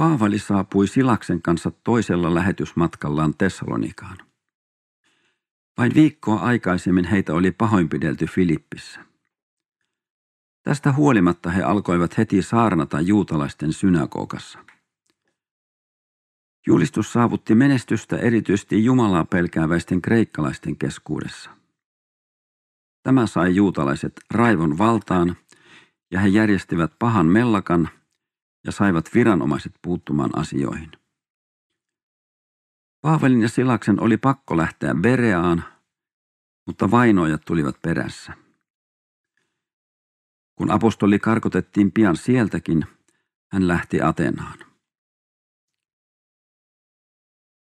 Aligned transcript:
Paavali 0.00 0.38
saapui 0.38 0.86
Silaksen 0.86 1.42
kanssa 1.42 1.70
toisella 1.70 2.34
lähetysmatkallaan 2.34 3.34
Tessalonikaan. 3.38 4.16
Vain 5.78 5.94
viikkoa 5.94 6.40
aikaisemmin 6.40 7.04
heitä 7.04 7.34
oli 7.34 7.50
pahoinpidelty 7.50 8.26
Filippissä. 8.26 9.00
Tästä 10.62 10.92
huolimatta 10.92 11.50
he 11.50 11.62
alkoivat 11.62 12.18
heti 12.18 12.42
saarnata 12.42 13.00
juutalaisten 13.00 13.72
synagogassa. 13.72 14.58
Julistus 16.66 17.12
saavutti 17.12 17.54
menestystä 17.54 18.16
erityisesti 18.16 18.84
Jumalaa 18.84 19.24
pelkääväisten 19.24 20.02
kreikkalaisten 20.02 20.76
keskuudessa. 20.76 21.50
Tämä 23.02 23.26
sai 23.26 23.54
juutalaiset 23.54 24.20
raivon 24.30 24.78
valtaan 24.78 25.36
ja 26.10 26.20
he 26.20 26.28
järjestivät 26.28 26.92
pahan 26.98 27.26
mellakan 27.26 27.88
ja 28.64 28.72
saivat 28.72 29.04
viranomaiset 29.14 29.72
puuttumaan 29.82 30.38
asioihin. 30.38 30.90
Paavelin 33.00 33.42
ja 33.42 33.48
Silaksen 33.48 34.00
oli 34.00 34.16
pakko 34.16 34.56
lähteä 34.56 34.94
Bereaan, 34.94 35.64
mutta 36.66 36.90
vainoajat 36.90 37.42
tulivat 37.46 37.82
perässä. 37.82 38.32
Kun 40.54 40.70
apostoli 40.70 41.18
karkotettiin 41.18 41.92
pian 41.92 42.16
sieltäkin, 42.16 42.86
hän 43.52 43.68
lähti 43.68 44.02
Atenaan. 44.02 44.58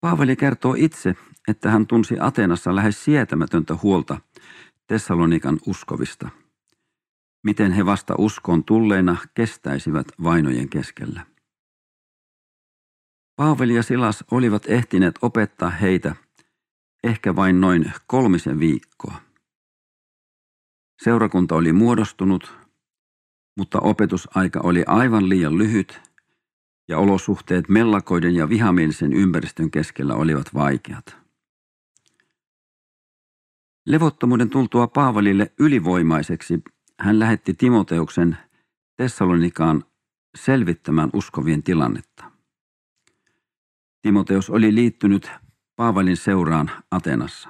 Paavali 0.01 0.35
kertoo 0.35 0.75
itse, 0.77 1.15
että 1.47 1.71
hän 1.71 1.87
tunsi 1.87 2.15
Atenassa 2.19 2.75
lähes 2.75 3.03
sietämätöntä 3.03 3.77
huolta 3.83 4.21
Tessalonikan 4.87 5.59
uskovista. 5.65 6.29
Miten 7.43 7.71
he 7.71 7.85
vasta 7.85 8.15
uskoon 8.17 8.63
tulleina 8.63 9.17
kestäisivät 9.33 10.07
vainojen 10.23 10.69
keskellä. 10.69 11.25
Paavali 13.35 13.75
ja 13.75 13.83
Silas 13.83 14.23
olivat 14.31 14.63
ehtineet 14.67 15.15
opettaa 15.21 15.69
heitä 15.69 16.15
ehkä 17.03 17.35
vain 17.35 17.61
noin 17.61 17.93
kolmisen 18.07 18.59
viikkoa. 18.59 19.21
Seurakunta 21.03 21.55
oli 21.55 21.73
muodostunut, 21.73 22.53
mutta 23.57 23.79
opetusaika 23.79 24.59
oli 24.63 24.83
aivan 24.87 25.29
liian 25.29 25.57
lyhyt 25.57 26.01
ja 26.87 26.97
olosuhteet 26.97 27.69
mellakoiden 27.69 28.35
ja 28.35 28.49
vihamielisen 28.49 29.13
ympäristön 29.13 29.71
keskellä 29.71 30.15
olivat 30.15 30.53
vaikeat. 30.53 31.17
Levottomuuden 33.85 34.49
tultua 34.49 34.87
Paavalille 34.87 35.51
ylivoimaiseksi 35.59 36.63
hän 36.99 37.19
lähetti 37.19 37.53
Timoteuksen 37.53 38.37
Tessalonikaan 38.95 39.85
selvittämään 40.37 41.09
uskovien 41.13 41.63
tilannetta. 41.63 42.31
Timoteus 44.01 44.49
oli 44.49 44.75
liittynyt 44.75 45.31
Paavalin 45.75 46.17
seuraan 46.17 46.71
Atenassa. 46.91 47.49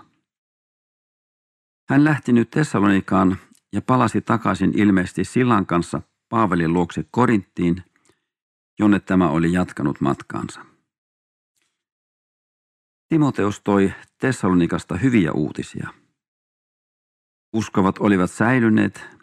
Hän 1.89 2.03
lähti 2.03 2.33
nyt 2.33 2.49
Tessalonikaan 2.49 3.37
ja 3.73 3.81
palasi 3.81 4.21
takaisin 4.21 4.71
ilmeisesti 4.79 5.23
Silan 5.23 5.65
kanssa 5.65 6.01
Paavalin 6.29 6.73
luokse 6.73 7.05
Korinttiin, 7.11 7.83
jonne 8.79 8.99
tämä 8.99 9.29
oli 9.29 9.53
jatkanut 9.53 10.01
matkaansa. 10.01 10.65
Timoteus 13.07 13.61
toi 13.63 13.93
Tessalonikasta 14.17 14.97
hyviä 14.97 15.31
uutisia. 15.31 15.93
Uskovat 17.53 17.97
olivat 17.97 18.31
säilyneet 18.31 19.18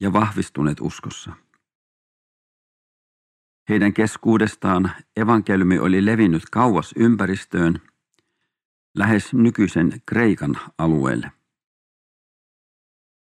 ja 0.00 0.12
vahvistuneet 0.12 0.80
uskossa. 0.80 1.32
Heidän 3.68 3.92
keskuudestaan 3.92 4.90
evankeliumi 5.16 5.78
oli 5.78 6.06
levinnyt 6.06 6.42
kauas 6.50 6.94
ympäristöön, 6.96 7.80
lähes 8.94 9.34
nykyisen 9.34 10.02
Kreikan 10.06 10.58
alueelle. 10.78 11.32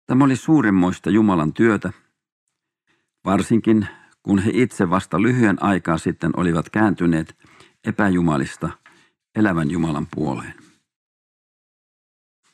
Tämä 0.06 0.24
oli 0.24 0.36
suuremmoista 0.36 1.10
Jumalan 1.10 1.52
työtä, 1.52 1.92
varsinkin 3.24 3.88
kun 4.22 4.38
he 4.38 4.50
itse 4.54 4.90
vasta 4.90 5.22
lyhyen 5.22 5.62
aikaa 5.62 5.98
sitten 5.98 6.30
olivat 6.36 6.70
kääntyneet 6.70 7.38
epäjumalista 7.84 8.70
elävän 9.34 9.70
Jumalan 9.70 10.06
puoleen. 10.14 10.54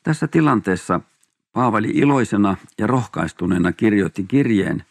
Tässä 0.03 0.27
tilanteessa 0.27 1.01
Paavali 1.51 1.89
iloisena 1.93 2.57
ja 2.77 2.87
rohkaistuneena 2.87 3.71
kirjoitti 3.71 4.23
kirjeen 4.23 4.83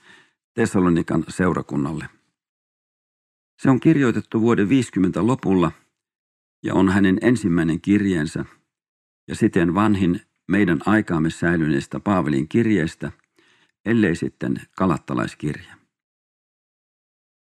Tessalonikan 0.55 1.25
seurakunnalle. 1.29 2.09
Se 3.63 3.71
on 3.71 3.81
kirjoitettu 3.81 4.41
vuoden 4.41 4.69
50 4.69 5.27
lopulla 5.27 5.73
ja 6.63 6.75
on 6.75 6.89
hänen 6.89 7.19
ensimmäinen 7.23 7.81
kirjeensä 7.81 8.45
ja 9.29 9.35
siten 9.35 9.75
vanhin 9.75 10.21
meidän 10.49 10.81
aikaamme 10.87 11.31
säilyneestä 11.31 12.01
Paavalin 12.01 12.49
kirjeestä, 12.49 13.13
ellei 13.85 14.17
sitten 14.17 14.57
kalattalaiskirje. 14.77 15.73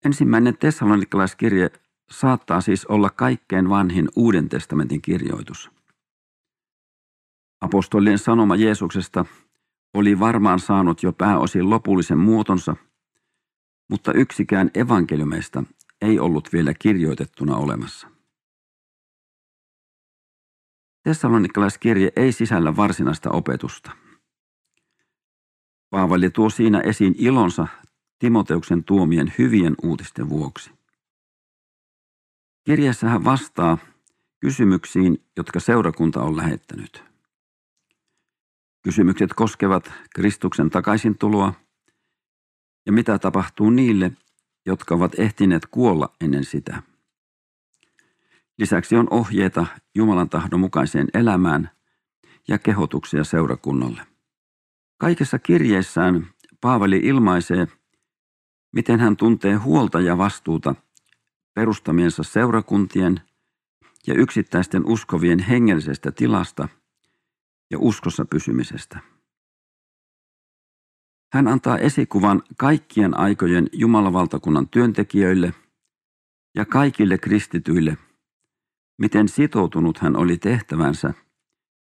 Ensimmäinen 0.06 0.57
tessalonikalaiskirje 0.57 1.69
saattaa 2.12 2.62
siis 2.62 2.85
olla 2.85 3.09
kaikkein 3.09 3.69
vanhin 3.69 4.09
Uuden 4.16 4.50
testamentin 4.50 5.01
kirjoitus. 5.01 5.81
Apostolien 7.62 8.20
sanoma 8.20 8.56
Jeesuksesta 8.56 9.26
oli 9.94 10.20
varmaan 10.20 10.60
saanut 10.60 11.04
jo 11.04 11.14
pääosin 11.14 11.70
lopullisen 11.70 12.18
muotonsa, 12.18 12.76
mutta 13.90 14.14
yksikään 14.14 14.72
evankeliumeista 14.74 15.64
ei 16.02 16.20
ollut 16.20 16.54
vielä 16.54 16.74
kirjoitettuna 16.74 17.56
olemassa. 17.56 18.08
Tessalonikalaiskirje 21.04 22.12
ei 22.16 22.32
sisällä 22.32 22.76
varsinaista 22.76 23.30
opetusta. 23.32 23.92
Paavali 25.90 26.30
tuo 26.30 26.50
siinä 26.50 26.80
esiin 26.80 27.16
ilonsa 27.18 27.68
Timoteuksen 28.20 28.84
tuomien 28.84 29.34
hyvien 29.38 29.76
uutisten 29.84 30.30
vuoksi. 30.30 30.72
Kirjassa 32.66 33.08
hän 33.08 33.24
vastaa 33.24 33.78
kysymyksiin, 34.40 35.26
jotka 35.38 35.60
seurakunta 35.60 36.22
on 36.22 36.38
lähettänyt. 36.38 37.11
Kysymykset 38.84 39.34
koskevat 39.34 39.92
Kristuksen 40.16 40.69
takaisin 40.69 41.18
tuloa 41.18 41.53
ja 42.86 42.92
mitä 42.92 43.19
tapahtuu 43.19 43.69
niille, 43.69 44.12
jotka 44.66 44.96
ovat 44.96 45.19
ehtineet 45.19 45.66
kuolla 45.66 46.16
ennen 46.22 46.44
sitä. 46.44 46.84
Lisäksi 48.58 48.96
on 48.96 49.08
ohjeita 49.09 49.66
Jumalan 49.96 50.30
tahdon 50.30 50.59
mukaiseen 50.59 51.08
elämään 51.14 51.69
ja 52.47 52.58
kehotuksia 52.58 53.24
seurakunnalle. 53.24 54.02
Kaikessa 54.98 55.40
kirjeessään 55.40 56.28
Paavali 56.62 56.98
ilmaisee, 56.98 57.68
miten 58.74 59.00
hän 59.00 59.18
tuntee 59.18 59.56
huolta 59.56 60.02
ja 60.02 60.18
vastuuta 60.18 60.75
perustamiensa 61.53 62.24
seurakuntien 62.24 63.22
ja 64.08 64.13
yksittäisten 64.13 64.86
uskovien 64.86 65.40
hengellisestä 65.40 66.12
tilasta 66.12 66.68
ja 67.72 67.78
uskossa 67.80 68.26
pysymisestä. 68.26 69.00
Hän 71.34 71.48
antaa 71.48 71.78
esikuvan 71.78 72.44
kaikkien 72.58 73.18
aikojen 73.18 73.68
Jumalavaltakunnan 73.74 74.70
työntekijöille 74.70 75.54
ja 76.56 76.66
kaikille 76.66 77.18
kristityille– 77.18 77.98
miten 79.02 79.28
sitoutunut 79.28 79.98
hän 79.98 80.16
oli 80.16 80.38
tehtävänsä 80.38 81.14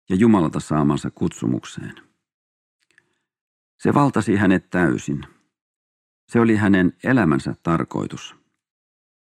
ja 0.09 0.15
Jumalalta 0.15 0.59
saamansa 0.59 1.11
kutsumukseen. 1.11 1.95
Se 3.77 3.93
valtasi 3.93 4.35
hänet 4.35 4.69
täysin. 4.69 5.25
Se 6.31 6.39
oli 6.39 6.55
hänen 6.55 6.97
elämänsä 7.03 7.55
tarkoitus. 7.63 8.35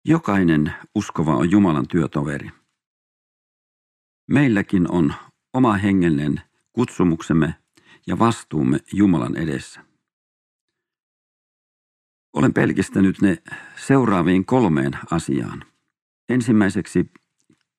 Jokainen 0.05 0.75
uskova 0.95 1.37
on 1.37 1.51
Jumalan 1.51 1.89
työtoveri. 1.89 2.51
Meilläkin 4.31 4.91
on 4.91 5.15
oma 5.59 5.75
hengellinen 5.77 6.41
kutsumuksemme 6.73 7.55
ja 8.07 8.19
vastuumme 8.19 8.79
Jumalan 8.93 9.37
edessä. 9.37 9.85
Olen 12.33 12.55
pelkistänyt 12.55 13.23
ne 13.23 13.43
seuraaviin 13.77 14.45
kolmeen 14.45 14.93
asiaan. 15.11 15.65
Ensimmäiseksi 16.29 17.11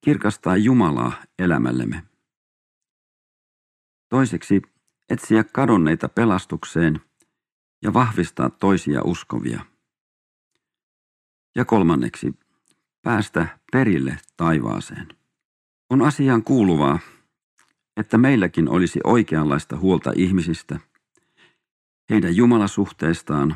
kirkastaa 0.02 0.58
Jumalaa 0.58 1.14
elämällemme. 1.40 2.04
Toiseksi 4.10 4.62
etsiä 5.10 5.44
kadonneita 5.44 6.10
pelastukseen 6.10 7.02
ja 7.82 7.94
vahvistaa 7.94 8.50
toisia 8.50 9.02
uskovia. 9.04 9.66
Ja 11.56 11.66
kolmanneksi 11.66 12.34
päästä 13.02 13.60
perille 13.72 14.18
taivaaseen. 14.38 15.08
On 15.90 16.02
asiaan 16.02 16.44
kuuluvaa, 16.44 17.00
että 18.00 18.18
meilläkin 18.18 18.70
olisi 18.70 19.00
oikeanlaista 19.04 19.78
huolta 19.78 20.12
ihmisistä, 20.16 20.80
heidän 22.10 22.36
jumalasuhteestaan 22.36 23.56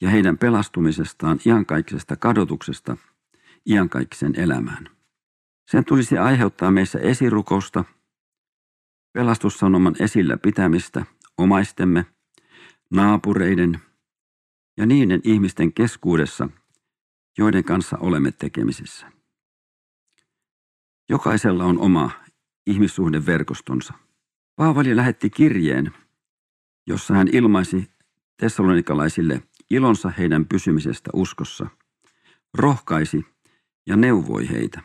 ja 0.00 0.10
heidän 0.10 0.38
pelastumisestaan 0.38 1.38
iankaikkisesta 1.46 2.16
kadotuksesta 2.16 2.96
iankaikkisen 3.66 4.40
elämään. 4.40 4.90
Sen 5.70 5.84
tulisi 5.84 6.18
aiheuttaa 6.18 6.70
meissä 6.70 6.98
esirukousta, 6.98 7.84
pelastussanoman 9.12 9.94
esillä 10.00 10.36
pitämistä 10.36 11.06
omaistemme, 11.38 12.06
naapureiden 12.90 13.80
ja 14.76 14.86
niiden 14.86 15.20
ihmisten 15.24 15.72
keskuudessa, 15.72 16.48
joiden 17.38 17.64
kanssa 17.64 17.98
olemme 18.00 18.32
tekemisissä. 18.32 19.12
Jokaisella 21.08 21.64
on 21.64 21.78
oma 21.78 22.10
ihmissuhdeverkostonsa. 22.68 23.94
Paavali 24.56 24.96
lähetti 24.96 25.30
kirjeen, 25.30 25.92
jossa 26.86 27.14
hän 27.14 27.28
ilmaisi 27.32 27.90
tessalonikalaisille 28.36 29.42
ilonsa 29.70 30.12
heidän 30.18 30.46
pysymisestä 30.46 31.10
uskossa, 31.12 31.66
rohkaisi 32.54 33.26
ja 33.86 33.96
neuvoi 33.96 34.48
heitä. 34.48 34.80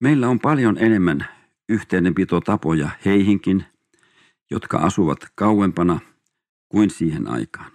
Meillä 0.00 0.28
on 0.28 0.40
paljon 0.40 0.78
enemmän 0.78 1.26
yhteydenpitotapoja 1.68 2.90
heihinkin, 3.04 3.64
jotka 4.50 4.78
asuvat 4.78 5.18
kauempana 5.34 6.00
kuin 6.68 6.90
siihen 6.90 7.30
aikaan. 7.30 7.72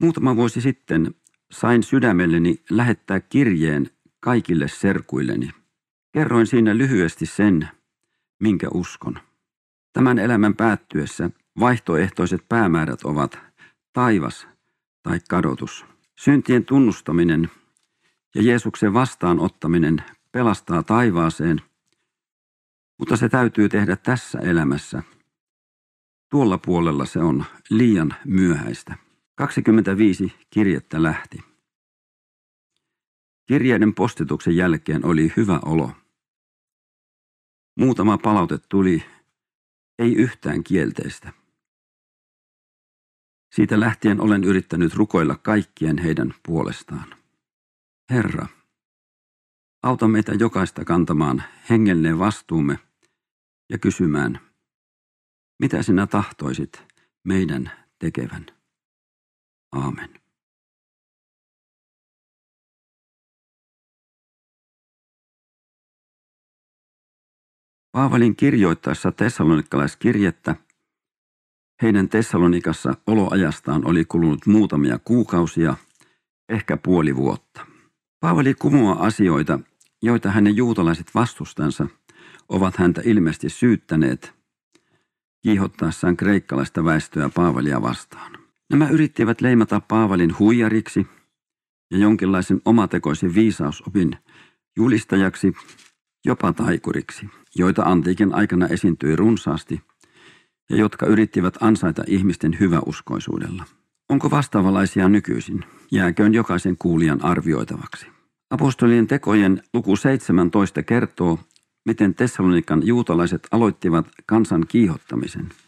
Muutama 0.00 0.36
vuosi 0.36 0.60
sitten 0.60 1.14
sain 1.52 1.82
sydämelleni 1.82 2.62
lähettää 2.70 3.20
kirjeen 3.20 3.90
kaikille 4.20 4.68
serkuilleni. 4.68 5.50
Kerroin 6.12 6.46
siinä 6.46 6.76
lyhyesti 6.76 7.26
sen, 7.26 7.68
minkä 8.42 8.68
uskon. 8.74 9.18
Tämän 9.92 10.18
elämän 10.18 10.56
päättyessä 10.56 11.30
vaihtoehtoiset 11.60 12.48
päämäärät 12.48 13.02
ovat 13.04 13.38
taivas 13.92 14.48
tai 15.02 15.18
kadotus. 15.28 15.84
Syntien 16.18 16.64
tunnustaminen 16.64 17.50
ja 18.34 18.42
Jeesuksen 18.42 18.94
vastaanottaminen 18.94 20.04
pelastaa 20.32 20.82
taivaaseen, 20.82 21.60
mutta 22.98 23.16
se 23.16 23.28
täytyy 23.28 23.68
tehdä 23.68 23.96
tässä 23.96 24.38
elämässä. 24.38 25.02
Tuolla 26.30 26.58
puolella 26.58 27.04
se 27.04 27.18
on 27.18 27.44
liian 27.70 28.14
myöhäistä. 28.24 28.94
25 29.34 30.32
kirjettä 30.50 31.02
lähti. 31.02 31.38
Kirjeiden 33.46 33.94
postituksen 33.94 34.56
jälkeen 34.56 35.06
oli 35.06 35.32
hyvä 35.36 35.60
olo. 35.64 35.90
Muutama 37.78 38.18
palaute 38.18 38.58
tuli, 38.68 39.04
ei 39.98 40.14
yhtään 40.14 40.64
kielteistä. 40.64 41.32
Siitä 43.54 43.80
lähtien 43.80 44.20
olen 44.20 44.44
yrittänyt 44.44 44.94
rukoilla 44.94 45.36
kaikkien 45.36 45.98
heidän 45.98 46.34
puolestaan. 46.46 47.14
Herra, 48.10 48.46
auta 49.82 50.08
meitä 50.08 50.32
jokaista 50.32 50.84
kantamaan 50.84 51.42
hengellinen 51.70 52.18
vastuumme 52.18 52.78
ja 53.70 53.78
kysymään, 53.78 54.40
mitä 55.58 55.82
sinä 55.82 56.06
tahtoisit 56.06 56.82
meidän 57.24 57.72
tekevän. 57.98 58.46
Aamen. 59.72 60.21
Paavalin 67.92 68.36
kirjoittaessa 68.36 69.12
tessalonikalaiskirjettä 69.12 70.56
heidän 71.82 72.08
Tessalonikassa 72.08 72.94
oloajastaan 73.06 73.86
oli 73.86 74.04
kulunut 74.04 74.46
muutamia 74.46 74.98
kuukausia, 75.04 75.76
ehkä 76.48 76.76
puoli 76.76 77.16
vuotta. 77.16 77.66
Paavali 78.20 78.54
kumoaa 78.54 79.06
asioita, 79.06 79.58
joita 80.02 80.30
hänen 80.30 80.56
juutalaiset 80.56 81.10
vastustansa 81.14 81.86
ovat 82.48 82.76
häntä 82.76 83.02
ilmeisesti 83.04 83.48
syyttäneet 83.48 84.34
kiihottaessaan 85.42 86.16
kreikkalaista 86.16 86.84
väestöä 86.84 87.30
Paavalia 87.34 87.82
vastaan. 87.82 88.32
Nämä 88.70 88.88
yrittivät 88.88 89.40
leimata 89.40 89.80
Paavalin 89.80 90.38
huijariksi 90.38 91.06
ja 91.90 91.98
jonkinlaisen 91.98 92.60
omatekoisen 92.64 93.34
viisausopin 93.34 94.16
julistajaksi, 94.76 95.52
jopa 96.24 96.52
taikuriksi, 96.52 97.28
joita 97.54 97.82
antiikin 97.82 98.34
aikana 98.34 98.66
esiintyi 98.66 99.16
runsaasti 99.16 99.80
ja 100.70 100.76
jotka 100.76 101.06
yrittivät 101.06 101.54
ansaita 101.60 102.04
ihmisten 102.06 102.56
hyväuskoisuudella. 102.60 103.64
Onko 104.08 104.30
vastaavalaisia 104.30 105.08
nykyisin? 105.08 105.64
Jääköön 105.90 106.34
jokaisen 106.34 106.76
kuulijan 106.78 107.24
arvioitavaksi. 107.24 108.06
Apostolien 108.50 109.06
tekojen 109.06 109.62
luku 109.74 109.96
17 109.96 110.82
kertoo, 110.82 111.38
miten 111.84 112.14
Tessalonikan 112.14 112.86
juutalaiset 112.86 113.48
aloittivat 113.50 114.06
kansan 114.26 114.64
kiihottamisen– 114.68 115.48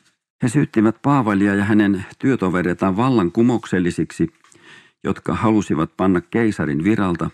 he 0.44 0.48
syyttivät 0.48 1.02
Paavalia 1.02 1.54
ja 1.54 1.64
hänen 1.64 2.04
työtovereitaan 2.18 2.96
vallankumouksellisiksi, 2.96 4.32
jotka 5.04 5.34
halusivat 5.34 5.96
panna 5.96 6.20
keisarin 6.20 6.84
viralta 6.84 7.30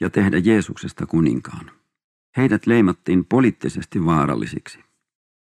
ja 0.00 0.10
tehdä 0.10 0.38
Jeesuksesta 0.38 1.06
kuninkaan. 1.06 1.70
Heidät 2.38 2.66
leimattiin 2.66 3.24
poliittisesti 3.24 4.04
vaarallisiksi. 4.04 4.78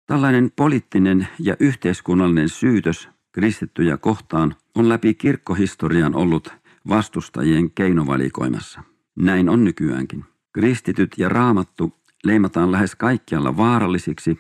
Tällainen 0.06 0.52
poliittinen 0.56 1.28
ja 1.40 1.56
yhteiskunnallinen 1.60 2.50
syytös 2.50 3.10
kristittyjä 3.32 3.98
kohtaan 3.98 4.56
on 4.76 4.90
läpi 4.90 5.14
kirkkohistorian 5.14 6.16
ollut 6.16 6.54
vastustajien 6.90 7.72
keinovalikoimassa. 7.72 8.84
Näin 9.16 9.50
on 9.50 9.64
nykyäänkin. 9.64 10.26
Kristityt 10.54 11.12
ja 11.18 11.30
raamattu 11.30 11.94
leimataan 12.24 12.72
lähes 12.72 12.96
kaikkialla 12.96 13.58
vaarallisiksi, 13.58 14.40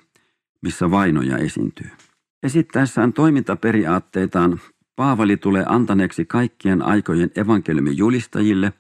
missä 0.62 0.92
vainoja 0.92 1.38
esiintyy. 1.38 1.90
Esittäessään 2.44 3.14
toimintaperiaatteitaan 3.14 4.60
Paavali 4.96 5.38
tulee 5.38 5.66
antaneeksi 5.68 6.26
kaikkien 6.26 6.82
aikojen 6.82 7.32
evankeliumin 7.36 7.98
julistajille, 7.98 8.74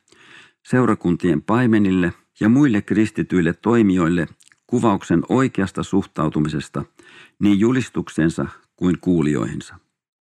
seurakuntien 0.63 1.41
paimenille 1.41 2.13
ja 2.39 2.49
muille 2.49 2.81
kristityille 2.81 3.53
toimijoille 3.53 4.27
kuvauksen 4.67 5.23
oikeasta 5.29 5.83
suhtautumisesta 5.83 6.85
niin 7.39 7.59
julistuksensa 7.59 8.45
kuin 8.75 8.99
kuulijoihinsa. 8.99 9.75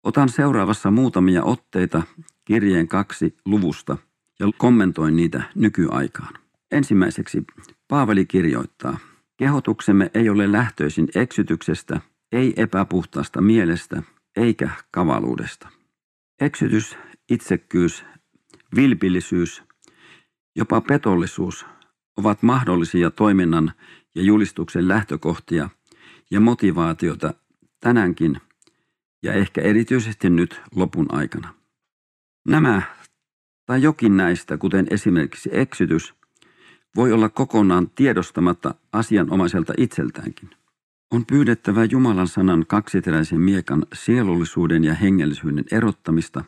Otan 0.04 0.30
seuraavassa 0.30 0.92
muutamia 0.92 1.44
otteita 1.44 2.04
kirjeen 2.46 2.88
kaksi 2.88 3.38
luvusta 3.46 3.98
ja 4.40 4.50
kommentoin 4.58 5.16
niitä 5.16 5.44
nykyaikaan. 5.56 6.34
Ensimmäiseksi 6.72 7.44
Paavali 7.88 8.26
kirjoittaa, 8.26 8.98
kehotuksemme 9.38 10.12
ei 10.14 10.30
ole 10.30 10.52
lähtöisin 10.52 11.08
eksytyksestä– 11.16 12.02
ei 12.32 12.54
epäpuhtaasta 12.58 13.42
mielestä 13.42 14.04
eikä 14.36 14.70
kavaluudesta. 14.92 15.70
Eksytys, 16.42 16.98
itsekkyys, 17.30 18.06
vilpillisyys, 18.76 19.64
jopa 20.56 20.82
petollisuus 20.82 21.66
ovat 22.20 22.44
mahdollisia 22.44 23.12
toiminnan 23.12 23.72
ja 24.16 24.22
julistuksen 24.24 24.88
lähtökohtia 24.88 25.70
ja 26.32 26.40
motivaatiota 26.40 27.34
tänäänkin 27.80 28.42
ja 29.24 29.34
ehkä 29.34 29.62
erityisesti 29.62 30.30
nyt 30.30 30.62
lopun 30.76 31.06
aikana. 31.10 31.54
Nämä 32.48 32.82
tai 33.66 33.82
jokin 33.82 34.18
näistä, 34.18 34.58
kuten 34.58 34.88
esimerkiksi 34.90 35.50
eksytys, 35.54 36.14
voi 36.96 37.12
olla 37.12 37.30
kokonaan 37.30 37.90
tiedostamatta 37.90 38.76
asianomaiselta 38.94 39.74
itseltäänkin. 39.78 40.50
On 41.12 41.26
pyydettävä 41.26 41.84
Jumalan 41.84 42.28
sanan 42.28 42.66
kaksiteräisen 42.68 43.42
miekan 43.42 43.86
sielullisuuden 43.94 44.84
ja 44.84 44.94
hengellisyyden 44.94 45.66
erottamista, 45.72 46.44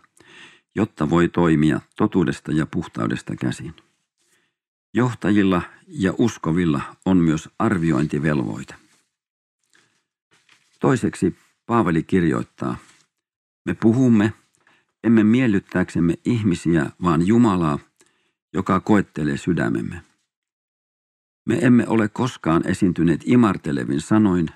jotta 0.75 1.09
voi 1.09 1.29
toimia 1.29 1.81
totuudesta 1.97 2.51
ja 2.51 2.65
puhtaudesta 2.65 3.35
käsin. 3.35 3.73
Johtajilla 4.93 5.61
ja 5.87 6.13
uskovilla 6.17 6.81
on 7.05 7.17
myös 7.17 7.49
arviointivelvoite. 7.59 8.75
Toiseksi 10.79 11.35
Paavali 11.65 12.03
kirjoittaa, 12.03 12.77
me 13.65 13.73
puhumme, 13.73 14.33
emme 15.03 15.23
miellyttääksemme 15.23 16.13
ihmisiä, 16.25 16.91
vaan 17.03 17.27
Jumalaa, 17.27 17.79
joka 18.53 18.79
koettelee 18.79 19.37
sydämemme. 19.37 20.01
Me 21.45 21.59
emme 21.61 21.87
ole 21.87 22.09
koskaan 22.09 22.67
esiintyneet 22.67 23.21
imartelevin 23.25 24.01
sanoin, 24.01 24.47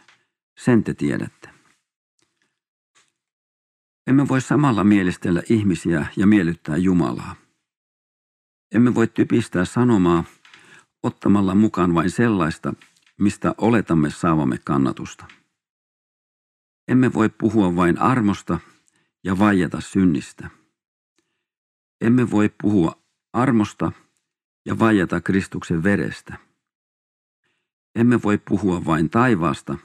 sen 0.58 0.84
te 0.84 0.94
tiedätte. 0.94 1.50
Emme 4.08 4.28
voi 4.28 4.42
samalla 4.42 4.84
mielistellä 4.84 5.42
ihmisiä 5.50 6.08
ja 6.18 6.28
miellyttää 6.28 6.78
Jumalaa. 6.78 7.45
Emme 8.72 8.96
voi 8.96 9.08
typistää 9.08 9.66
sanomaa 9.66 10.24
ottamalla 11.04 11.56
mukaan 11.56 11.94
vain 11.94 12.12
sellaista, 12.12 12.74
mistä 13.20 13.56
oletamme 13.58 14.10
saavamme 14.10 14.58
kannatusta. 14.66 15.26
Emme 16.88 17.14
voi 17.14 17.30
puhua 17.30 17.76
vain 17.76 18.00
armosta 18.00 18.60
ja 19.24 19.40
vaieta 19.40 19.82
synnistä. 19.82 20.50
Emme 22.02 22.32
voi 22.32 22.50
puhua 22.62 23.02
armosta 23.34 23.92
ja 24.66 24.80
vajata 24.80 25.22
Kristuksen 25.22 25.84
verestä. 25.84 26.38
Emme 27.96 28.24
voi 28.24 28.38
puhua 28.38 28.86
vain 28.86 29.10
taivaasta 29.10 29.78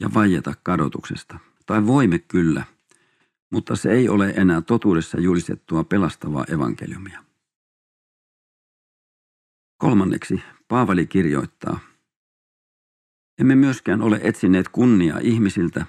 ja 0.00 0.14
vajata 0.14 0.54
kadotuksesta. 0.62 1.38
Tai 1.66 1.86
voimme 1.86 2.18
kyllä, 2.18 2.64
mutta 3.50 3.76
se 3.76 3.92
ei 3.92 4.08
ole 4.08 4.34
enää 4.36 4.60
totuudessa 4.60 5.20
julistettua 5.20 5.84
pelastavaa 5.84 6.44
evankeliumia. 6.48 7.31
Kolmanneksi 9.82 10.42
Paavali 10.68 11.06
kirjoittaa, 11.06 11.78
emme 13.38 13.54
myöskään 13.54 14.02
ole 14.02 14.20
etsineet 14.22 14.68
kunniaa 14.68 15.18
ihmisiltä, 15.22 15.86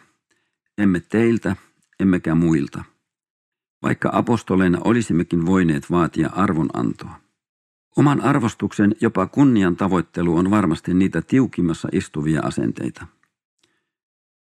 emme 0.78 1.00
teiltä, 1.00 1.56
emmekä 2.00 2.36
muilta, 2.36 2.84
vaikka 3.84 4.10
apostoleina 4.14 4.80
olisimmekin 4.84 5.46
voineet 5.46 5.92
vaatia 5.92 6.30
arvonantoa. 6.30 7.20
Oman 7.98 8.22
arvostuksen, 8.22 8.96
jopa 9.02 9.28
kunnian 9.28 9.76
tavoittelu 9.76 10.38
on 10.38 10.52
varmasti 10.52 10.94
niitä 10.94 11.22
tiukimmassa 11.22 11.90
istuvia 11.92 12.42
asenteita. 12.42 13.08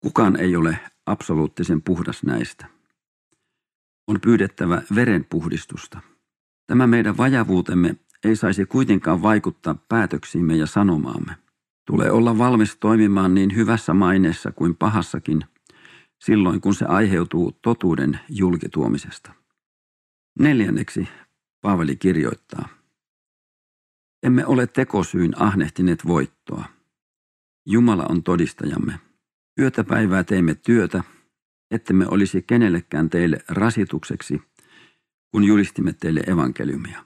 Kukaan 0.01 0.37
ei 0.37 0.57
ole 0.57 0.79
absoluuttisen 1.07 1.83
puhdas 1.83 2.23
näistä. 2.23 2.67
On 4.07 4.21
pyydettävä 4.21 4.83
verenpuhdistusta. 4.95 6.01
Tämä 6.67 6.87
meidän 6.87 7.17
vajavuutemme 7.17 7.97
ei 8.25 8.37
saisi 8.37 8.67
kuitenkaan 8.67 9.23
vaikuttaa 9.23 9.75
päätöksiimme 9.89 10.57
ja 10.57 10.67
sanomaamme. 10.67 11.37
Tulee 11.87 12.11
olla 12.11 12.39
valmis 12.39 12.77
toimimaan 12.77 13.35
niin 13.35 13.57
hyvässä 13.57 13.95
maineessa 13.95 14.53
kuin 14.53 14.77
pahassakin, 14.77 15.45
silloin 16.25 16.61
kun 16.61 16.75
se 16.75 16.85
aiheutuu 16.85 17.53
totuuden 17.63 18.21
julkituomisesta. 18.29 19.33
Neljänneksi 20.39 21.09
Paavali 21.61 21.97
kirjoittaa. 21.97 22.69
Emme 24.23 24.47
ole 24.47 24.67
tekosyyn 24.67 25.43
ahnehtineet 25.43 26.07
voittoa. 26.07 26.65
Jumala 27.67 28.07
on 28.09 28.23
todistajamme. 28.23 29.01
Yötä 29.61 29.85
päivää 29.85 30.25
teimme 30.25 30.55
työtä, 30.55 31.05
ettemme 31.71 32.07
olisi 32.09 32.43
kenellekään 32.43 33.11
teille 33.11 33.39
rasitukseksi, 33.49 34.43
kun 35.31 35.45
julistimme 35.45 35.93
teille 35.93 36.21
evankeliumia. 36.27 37.05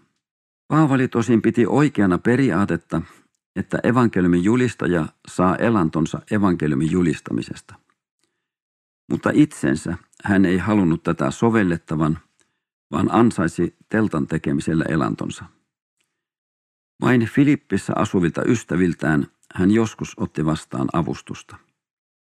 Paavali 0.69 1.09
tosin 1.09 1.43
piti 1.43 1.67
oikeana 1.67 2.19
periaatetta, 2.19 3.03
että 3.57 3.79
evankeliumin 3.83 4.45
julistaja 4.45 5.07
saa 5.29 5.57
elantonsa 5.57 6.23
evankeliumin 6.31 6.91
julistamisesta. 6.91 7.75
Mutta 9.11 9.31
itsensä 9.35 9.97
hän 10.25 10.45
ei 10.45 10.59
halunnut 10.59 11.03
tätä 11.03 11.31
sovellettavan, 11.31 12.19
vaan 12.91 13.09
ansaisi 13.13 13.77
teltan 13.89 14.27
tekemisellä 14.27 14.85
elantonsa. 14.89 15.45
Vain 17.01 17.27
Filippissä 17.27 17.93
asuvilta 17.97 18.43
ystäviltään 18.47 19.27
hän 19.55 19.71
joskus 19.71 20.15
otti 20.17 20.47
vastaan 20.47 20.89
avustusta. 20.93 21.57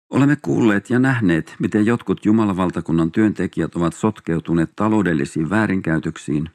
Olemme 0.10 0.36
kuulleet 0.42 0.90
ja 0.90 1.00
nähneet, 1.00 1.56
miten 1.60 1.86
jotkut 1.86 2.26
Jumalavaltakunnan 2.26 3.12
työntekijät 3.12 3.76
ovat 3.76 3.96
sotkeutuneet 3.96 4.76
taloudellisiin 4.76 5.50
väärinkäytöksiin 5.50 6.50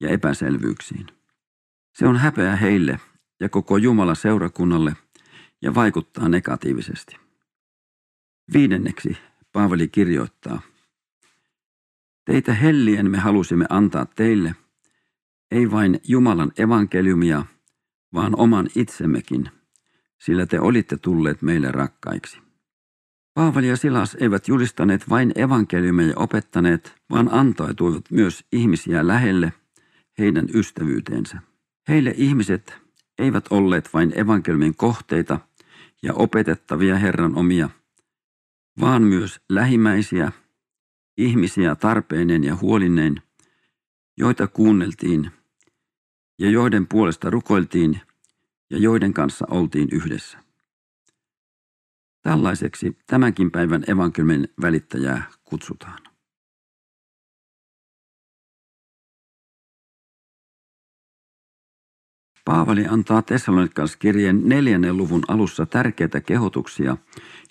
ja 0.00 0.08
epäselvyyksiin. 0.08 1.06
Se 1.94 2.06
on 2.06 2.16
häpeä 2.16 2.56
heille 2.56 3.00
ja 3.40 3.48
koko 3.48 3.76
Jumala 3.76 4.14
seurakunnalle 4.14 4.96
ja 5.62 5.74
vaikuttaa 5.74 6.28
negatiivisesti. 6.28 7.16
Viidenneksi 8.52 9.16
Paavali 9.52 9.88
kirjoittaa, 9.88 10.60
Teitä 12.24 12.54
hellien 12.54 13.10
me 13.10 13.18
halusimme 13.18 13.66
antaa 13.68 14.06
teille, 14.06 14.54
ei 15.50 15.70
vain 15.70 16.00
Jumalan 16.08 16.52
evankeliumia, 16.58 17.44
vaan 18.14 18.36
oman 18.36 18.68
itsemmekin, 18.76 19.50
sillä 20.18 20.46
te 20.46 20.60
olitte 20.60 20.96
tulleet 20.96 21.42
meille 21.42 21.72
rakkaiksi. 21.72 22.38
Paavali 23.34 23.68
ja 23.68 23.76
Silas 23.76 24.16
eivät 24.20 24.48
julistaneet 24.48 25.10
vain 25.10 25.32
evankeliumia 25.34 26.12
opettaneet, 26.16 26.94
vaan 27.10 27.28
antaituivat 27.32 28.04
myös 28.10 28.44
ihmisiä 28.52 29.06
lähelle 29.06 29.52
heidän 30.18 30.46
ystävyyteensä. 30.54 31.53
Heille 31.88 32.14
ihmiset 32.16 32.78
eivät 33.18 33.44
olleet 33.50 33.94
vain 33.94 34.18
evankeliumin 34.18 34.76
kohteita 34.76 35.40
ja 36.02 36.14
opetettavia 36.14 36.98
Herran 36.98 37.36
omia, 37.36 37.70
vaan 38.80 39.02
myös 39.02 39.40
lähimäisiä, 39.48 40.32
ihmisiä 41.16 41.74
tarpeineen 41.74 42.44
ja 42.44 42.56
huolineen, 42.56 43.22
joita 44.16 44.46
kuunneltiin 44.46 45.30
ja 46.38 46.50
joiden 46.50 46.86
puolesta 46.86 47.30
rukoiltiin 47.30 48.00
ja 48.70 48.78
joiden 48.78 49.14
kanssa 49.14 49.46
oltiin 49.50 49.88
yhdessä. 49.92 50.38
Tällaiseksi 52.22 52.98
tämänkin 53.06 53.50
päivän 53.50 53.84
evankeliumin 53.86 54.48
välittäjää 54.62 55.30
kutsutaan. 55.44 56.13
Paavali 62.44 62.86
antaa 62.86 63.22
Tessalonikalaiskirjeen 63.22 64.48
neljännen 64.48 64.96
luvun 64.96 65.22
alussa 65.28 65.66
tärkeitä 65.66 66.20
kehotuksia 66.20 66.96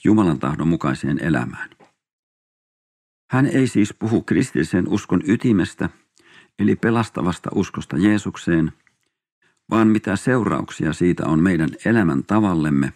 Jumalan 0.03 0.39
tahdon 0.39 0.67
mukaiseen 0.67 1.23
elämään. 1.23 1.69
Hän 3.31 3.45
ei 3.45 3.67
siis 3.67 3.93
puhu 3.99 4.21
kristillisen 4.21 4.87
uskon 4.87 5.21
ytimestä, 5.27 5.89
eli 6.59 6.75
pelastavasta 6.75 7.49
uskosta 7.55 7.97
Jeesukseen, 7.97 8.71
vaan 9.69 9.87
mitä 9.87 10.15
seurauksia 10.15 10.93
siitä 10.93 11.25
on 11.25 11.43
meidän 11.43 11.69
elämän 11.85 12.23
tavallemme, 12.23 12.93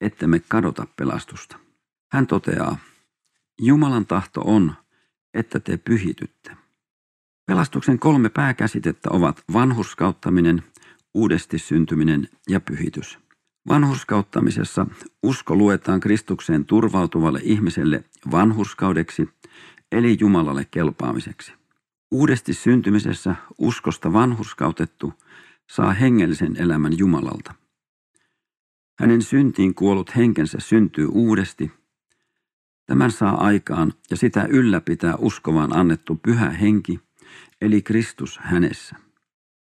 että 0.00 0.26
me 0.26 0.40
kadota 0.48 0.86
pelastusta. 0.96 1.56
Hän 2.12 2.26
toteaa, 2.26 2.76
Jumalan 3.62 4.06
tahto 4.06 4.40
on, 4.44 4.74
että 5.34 5.60
te 5.60 5.76
pyhitytte. 5.76 6.56
Pelastuksen 7.46 7.98
kolme 7.98 8.28
pääkäsitettä 8.28 9.08
ovat 9.12 9.44
vanhurskauttaminen, 9.52 10.62
uudesti 11.14 11.58
syntyminen 11.58 12.28
ja 12.48 12.60
pyhitys. 12.60 13.18
Vanhurskauttamisessa 13.68 14.86
usko 15.22 15.56
luetaan 15.56 16.00
Kristukseen 16.00 16.64
turvautuvalle 16.64 17.40
ihmiselle 17.42 18.04
vanhurskaudeksi, 18.30 19.28
eli 19.92 20.16
Jumalalle 20.20 20.66
kelpaamiseksi. 20.70 21.52
Uudesti 22.10 22.54
syntymisessä 22.54 23.34
uskosta 23.58 24.12
vanhurskautettu 24.12 25.12
saa 25.70 25.92
hengellisen 25.92 26.56
elämän 26.56 26.98
Jumalalta. 26.98 27.54
Hänen 28.98 29.22
syntiin 29.22 29.74
kuollut 29.74 30.16
henkensä 30.16 30.58
syntyy 30.60 31.06
uudesti. 31.06 31.70
Tämän 32.86 33.10
saa 33.10 33.44
aikaan 33.44 33.92
ja 34.10 34.16
sitä 34.16 34.46
ylläpitää 34.50 35.16
uskovaan 35.16 35.76
annettu 35.76 36.16
pyhä 36.16 36.50
henki, 36.50 37.00
eli 37.60 37.82
Kristus 37.82 38.38
hänessä. 38.42 39.09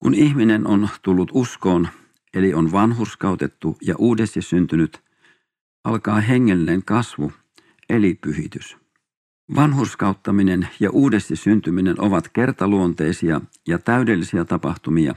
Kun 0.03 0.13
ihminen 0.13 0.67
on 0.67 0.89
tullut 1.01 1.31
uskoon, 1.33 1.87
eli 2.33 2.53
on 2.53 2.71
vanhurskautettu 2.71 3.77
ja 3.81 3.95
uudesti 3.97 4.41
syntynyt, 4.41 5.03
alkaa 5.83 6.21
hengellinen 6.21 6.83
kasvu, 6.85 7.31
eli 7.89 8.13
pyhitys. 8.13 8.77
Vanhurskauttaminen 9.55 10.67
ja 10.79 10.91
uudesti 10.91 11.35
syntyminen 11.35 12.01
ovat 12.01 12.29
kertaluonteisia 12.29 13.41
ja 13.67 13.79
täydellisiä 13.79 14.45
tapahtumia. 14.45 15.15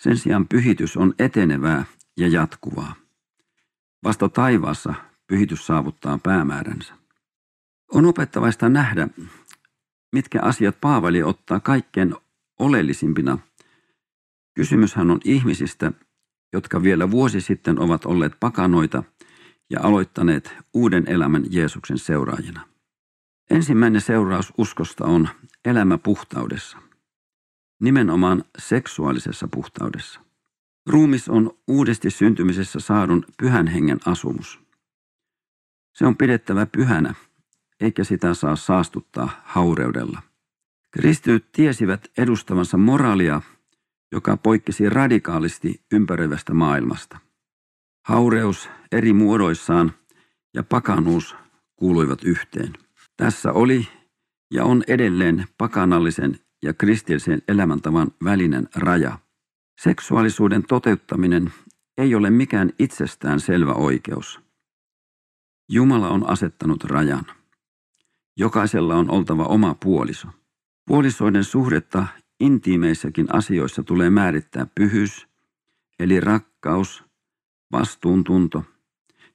Sen 0.00 0.16
sijaan 0.16 0.48
pyhitys 0.48 0.96
on 0.96 1.14
etenevää 1.18 1.84
ja 2.16 2.28
jatkuvaa. 2.28 2.94
Vasta 4.04 4.28
taivaassa 4.28 4.94
pyhitys 5.26 5.66
saavuttaa 5.66 6.18
päämääränsä. 6.18 6.94
On 7.92 8.06
opettavaista 8.06 8.68
nähdä, 8.68 9.08
mitkä 10.12 10.38
asiat 10.42 10.80
Paavali 10.80 11.22
ottaa 11.22 11.60
kaikkein 11.60 12.14
oleellisimpina– 12.58 13.38
Kysymyshän 14.60 15.10
on 15.10 15.20
ihmisistä, 15.24 15.92
jotka 16.52 16.82
vielä 16.82 17.10
vuosi 17.10 17.40
sitten 17.40 17.78
ovat 17.78 18.04
olleet 18.04 18.32
pakanoita 18.40 19.02
ja 19.70 19.80
aloittaneet 19.82 20.54
uuden 20.74 21.04
elämän 21.08 21.44
Jeesuksen 21.50 21.98
seuraajina. 21.98 22.66
Ensimmäinen 23.50 24.00
seuraus 24.00 24.52
uskosta 24.58 25.04
on 25.04 25.28
elämä 25.64 25.98
puhtaudessa, 25.98 26.78
nimenomaan 27.82 28.44
seksuaalisessa 28.58 29.48
puhtaudessa. 29.48 30.20
Ruumis 30.86 31.28
on 31.28 31.50
uudesti 31.68 32.10
syntymisessä 32.10 32.80
saadun 32.80 33.24
pyhän 33.38 33.66
hengen 33.66 33.98
asumus. 34.06 34.60
Se 35.94 36.06
on 36.06 36.16
pidettävä 36.16 36.66
pyhänä, 36.66 37.14
eikä 37.80 38.04
sitä 38.04 38.34
saa 38.34 38.56
saastuttaa 38.56 39.42
haureudella. 39.44 40.22
Kristityt 40.90 41.52
tiesivät 41.52 42.10
edustavansa 42.18 42.76
moraalia 42.76 43.42
joka 44.12 44.36
poikkesi 44.36 44.88
radikaalisti 44.88 45.82
ympäröivästä 45.92 46.54
maailmasta. 46.54 47.18
Haureus 48.06 48.70
eri 48.92 49.12
muodoissaan 49.12 49.92
ja 50.54 50.62
pakanuus 50.62 51.36
kuuluivat 51.76 52.24
yhteen. 52.24 52.72
Tässä 53.16 53.52
oli 53.52 53.88
ja 54.54 54.64
on 54.64 54.82
edelleen 54.86 55.46
pakanallisen 55.58 56.38
ja 56.62 56.74
kristillisen 56.74 57.42
elämäntavan 57.48 58.10
välinen 58.24 58.68
raja. 58.74 59.18
Seksuaalisuuden 59.80 60.62
toteuttaminen 60.62 61.52
ei 61.98 62.14
ole 62.14 62.30
mikään 62.30 62.72
itsestään 62.78 63.40
selvä 63.40 63.72
oikeus. 63.72 64.40
Jumala 65.68 66.08
on 66.08 66.30
asettanut 66.30 66.84
rajan. 66.84 67.24
Jokaisella 68.36 68.96
on 68.96 69.10
oltava 69.10 69.44
oma 69.44 69.74
puoliso. 69.74 70.28
Puolisoiden 70.86 71.44
suhdetta 71.44 72.06
intiimeissäkin 72.40 73.34
asioissa 73.34 73.82
tulee 73.82 74.10
määrittää 74.10 74.66
pyhyys, 74.74 75.28
eli 75.98 76.20
rakkaus, 76.20 77.04
vastuuntunto 77.72 78.64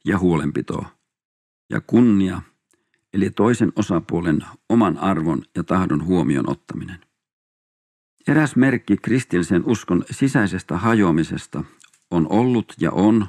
ja 0.06 0.20
huolenpito, 0.20 0.84
ja 1.70 1.82
kunnia, 1.82 2.42
eli 3.14 3.30
toisen 3.30 3.72
osapuolen 3.76 4.46
oman 4.70 4.98
arvon 4.98 5.42
ja 5.56 5.64
tahdon 5.64 6.06
huomioon 6.06 6.50
ottaminen. 6.50 7.06
Eräs 8.28 8.56
merkki 8.56 8.98
kristillisen 8.98 9.64
uskon 9.66 10.06
sisäisestä 10.12 10.78
hajoamisesta 10.78 11.64
on 12.12 12.28
ollut 12.30 12.74
ja 12.80 12.92
on, 12.92 13.28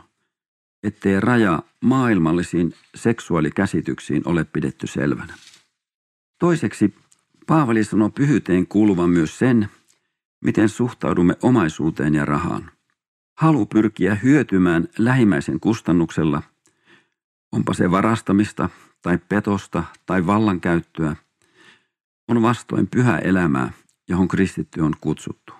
ettei 0.83 1.21
raja 1.21 1.63
maailmallisiin 1.81 2.75
seksuaalikäsityksiin 2.95 4.23
ole 4.25 4.45
pidetty 4.45 4.87
selvänä. 4.87 5.35
Toiseksi 6.39 6.95
Paavali 7.47 7.85
sanoo 7.85 8.11
pyhyyteen 8.11 8.67
kuuluvan 8.67 9.11
myös 9.11 9.39
sen, 9.39 9.69
miten 10.45 10.69
suhtaudumme 10.69 11.37
omaisuuteen 11.43 12.15
ja 12.15 12.25
rahaan. 12.25 12.71
Halu 13.39 13.67
pyrkiä 13.67 14.15
hyötymään 14.15 14.89
lähimmäisen 14.99 15.61
kustannuksella, 15.61 16.43
onpa 17.53 17.75
se 17.75 17.91
varastamista 17.91 18.69
tai 19.03 19.19
petosta 19.29 19.85
tai 20.07 20.27
vallankäyttöä, 20.27 21.17
on 22.29 22.43
vastoin 22.43 22.87
pyhää 22.87 23.19
elämää, 23.19 23.73
johon 24.09 24.29
kristitty 24.29 24.81
on 24.81 24.93
kutsuttu. 25.01 25.53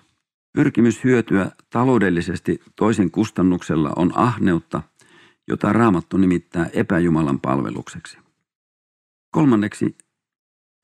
Pyrkimys 0.53 1.03
hyötyä 1.03 1.51
taloudellisesti 1.69 2.61
toisen 2.75 3.11
kustannuksella 3.11 3.93
on 3.95 4.11
ahneutta, 4.15 4.81
jota 5.47 5.73
Raamattu 5.73 6.17
nimittää 6.17 6.69
epäjumalan 6.73 7.39
palvelukseksi. 7.39 8.17
Kolmanneksi 9.31 9.95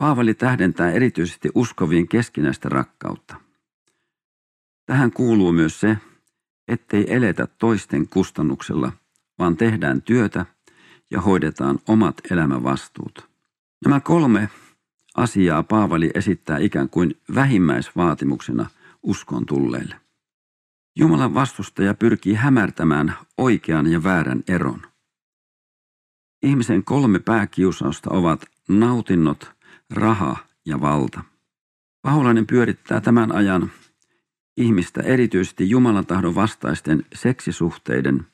Paavali 0.03 0.33
tähdentää 0.33 0.91
erityisesti 0.91 1.49
uskovien 1.55 2.07
keskinäistä 2.07 2.69
rakkautta. 2.69 3.35
Tähän 4.85 5.11
kuuluu 5.11 5.51
myös 5.51 5.79
se, 5.79 5.97
ettei 6.67 7.13
eletä 7.13 7.47
toisten 7.47 8.07
kustannuksella, 8.07 8.91
vaan 9.39 9.57
tehdään 9.57 10.01
työtä 10.01 10.45
ja 11.11 11.21
hoidetaan 11.21 11.79
omat 11.87 12.15
elämävastuut. 12.31 13.29
Nämä 13.85 13.99
kolme 13.99 14.49
asiaa 15.15 15.63
Paavali 15.63 16.11
esittää 16.13 16.57
ikään 16.57 16.89
kuin 16.89 17.21
vähimmäisvaatimuksena 17.35 18.69
uskon 19.03 19.45
tulleille. 19.45 19.95
Jumalan 20.95 21.33
vastustaja 21.33 21.93
pyrkii 21.93 22.33
hämärtämään 22.33 23.13
oikean 23.37 23.91
ja 23.91 24.03
väärän 24.03 24.43
eron. 24.47 24.81
Ihmisen 26.41 26.83
kolme 26.83 27.19
pääkiusausta 27.19 28.09
ovat 28.09 28.45
nautinnot, 28.69 29.52
raha 29.93 30.37
ja 30.65 30.81
valta. 30.81 31.23
Paholainen 32.01 32.47
pyörittää 32.47 33.01
tämän 33.01 33.31
ajan 33.31 33.71
ihmistä 34.57 35.01
erityisesti 35.01 35.69
Jumalan 35.69 36.05
tahdon 36.05 36.35
vastaisten 36.35 37.05
seksisuhteiden, 37.15 38.25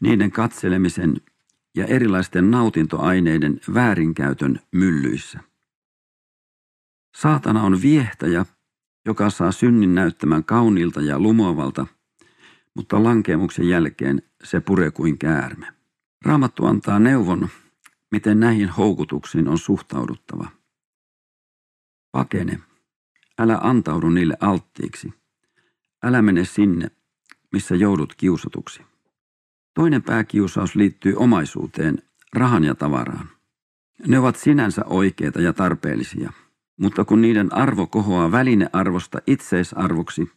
niiden 0.00 0.30
katselemisen 0.30 1.16
ja 1.76 1.86
erilaisten 1.86 2.50
nautintoaineiden 2.50 3.60
väärinkäytön 3.74 4.60
myllyissä. 4.72 5.40
Saatana 7.16 7.62
on 7.62 7.82
viehtäjä, 7.82 8.46
joka 9.06 9.30
saa 9.30 9.52
synnin 9.52 9.94
näyttämään 9.94 10.44
kauniilta 10.44 11.00
ja 11.00 11.18
lumoavalta, 11.20 11.86
mutta 12.74 13.04
lankeemuksen 13.04 13.68
jälkeen 13.68 14.22
se 14.44 14.60
puree 14.60 14.90
kuin 14.90 15.18
käärme. 15.18 15.66
Raamattu 16.24 16.66
antaa 16.66 16.98
neuvon, 16.98 17.48
miten 18.10 18.40
näihin 18.40 18.68
houkutuksiin 18.68 19.48
on 19.48 19.58
suhtauduttava. 19.58 20.48
Pakene, 22.16 22.60
älä 23.38 23.58
antaudu 23.62 24.10
niille 24.10 24.36
alttiiksi. 24.40 25.12
Älä 26.02 26.22
mene 26.22 26.44
sinne, 26.44 26.90
missä 27.52 27.74
joudut 27.74 28.14
kiusatuksi. 28.14 28.82
Toinen 29.74 30.02
pääkiusaus 30.02 30.74
liittyy 30.74 31.14
omaisuuteen, 31.16 32.02
rahan 32.32 32.64
ja 32.64 32.74
tavaraan. 32.74 33.28
Ne 34.06 34.18
ovat 34.18 34.36
sinänsä 34.36 34.84
oikeita 34.84 35.40
ja 35.40 35.52
tarpeellisia, 35.52 36.32
mutta 36.80 37.04
kun 37.04 37.20
niiden 37.20 37.54
arvo 37.54 37.86
kohoaa 37.86 38.32
välinearvosta 38.32 39.18
itseisarvoksi, 39.26 40.30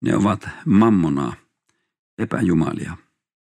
ne 0.00 0.16
ovat 0.16 0.48
mammonaa, 0.64 1.32
epäjumalia. 2.18 2.96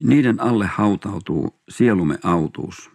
Niiden 0.03 0.41
alle 0.41 0.67
hautautuu 0.67 1.61
sielumme 1.69 2.19
autuus. 2.23 2.91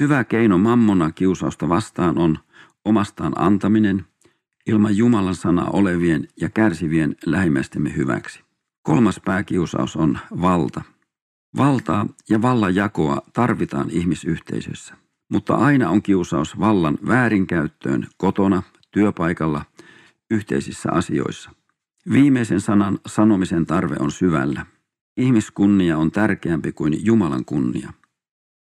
Hyvä 0.00 0.24
keino 0.24 0.58
mammona 0.58 1.12
kiusausta 1.12 1.68
vastaan 1.68 2.18
on 2.18 2.38
omastaan 2.86 3.32
antaminen 3.36 4.04
ilman 4.66 4.96
Jumalan 4.96 5.34
sanaa 5.34 5.70
olevien 5.70 6.28
ja 6.40 6.48
kärsivien 6.48 7.16
lähimmäistemme 7.26 7.96
hyväksi. 7.96 8.40
Kolmas 8.82 9.20
pääkiusaus 9.24 9.96
on 9.96 10.18
valta. 10.42 10.82
Valtaa 11.56 12.06
ja 12.30 12.42
vallan 12.42 12.74
jakoa 12.74 13.22
tarvitaan 13.32 13.90
ihmisyhteisössä, 13.90 14.94
mutta 15.32 15.54
aina 15.54 15.90
on 15.90 16.02
kiusaus 16.02 16.58
vallan 16.60 16.98
väärinkäyttöön 17.08 18.06
kotona, 18.16 18.62
työpaikalla, 18.90 19.64
yhteisissä 20.30 20.88
asioissa. 20.92 21.50
Viimeisen 22.12 22.60
sanan 22.60 22.98
sanomisen 23.06 23.66
tarve 23.66 23.96
on 24.00 24.10
syvällä. 24.10 24.66
Ihmiskunnia 25.16 25.98
on 25.98 26.10
tärkeämpi 26.10 26.72
kuin 26.72 27.06
Jumalan 27.06 27.44
kunnia. 27.44 27.92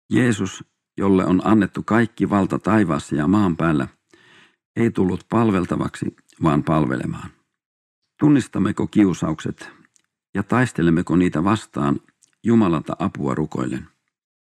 Jeesus, 0.09 0.63
jolle 0.97 1.25
on 1.25 1.41
annettu 1.43 1.83
kaikki 1.83 2.29
valta 2.29 2.59
taivaassa 2.59 3.15
ja 3.15 3.27
maan 3.27 3.57
päällä, 3.57 3.87
ei 4.75 4.91
tullut 4.91 5.25
palveltavaksi, 5.29 6.15
vaan 6.43 6.63
palvelemaan. 6.63 7.29
Tunnistammeko 8.19 8.87
kiusaukset 8.87 9.69
ja 10.33 10.43
taistelemmeko 10.43 11.15
niitä 11.15 11.43
vastaan 11.43 11.99
Jumalalta 12.43 12.95
apua 12.99 13.35
rukoillen? 13.35 13.87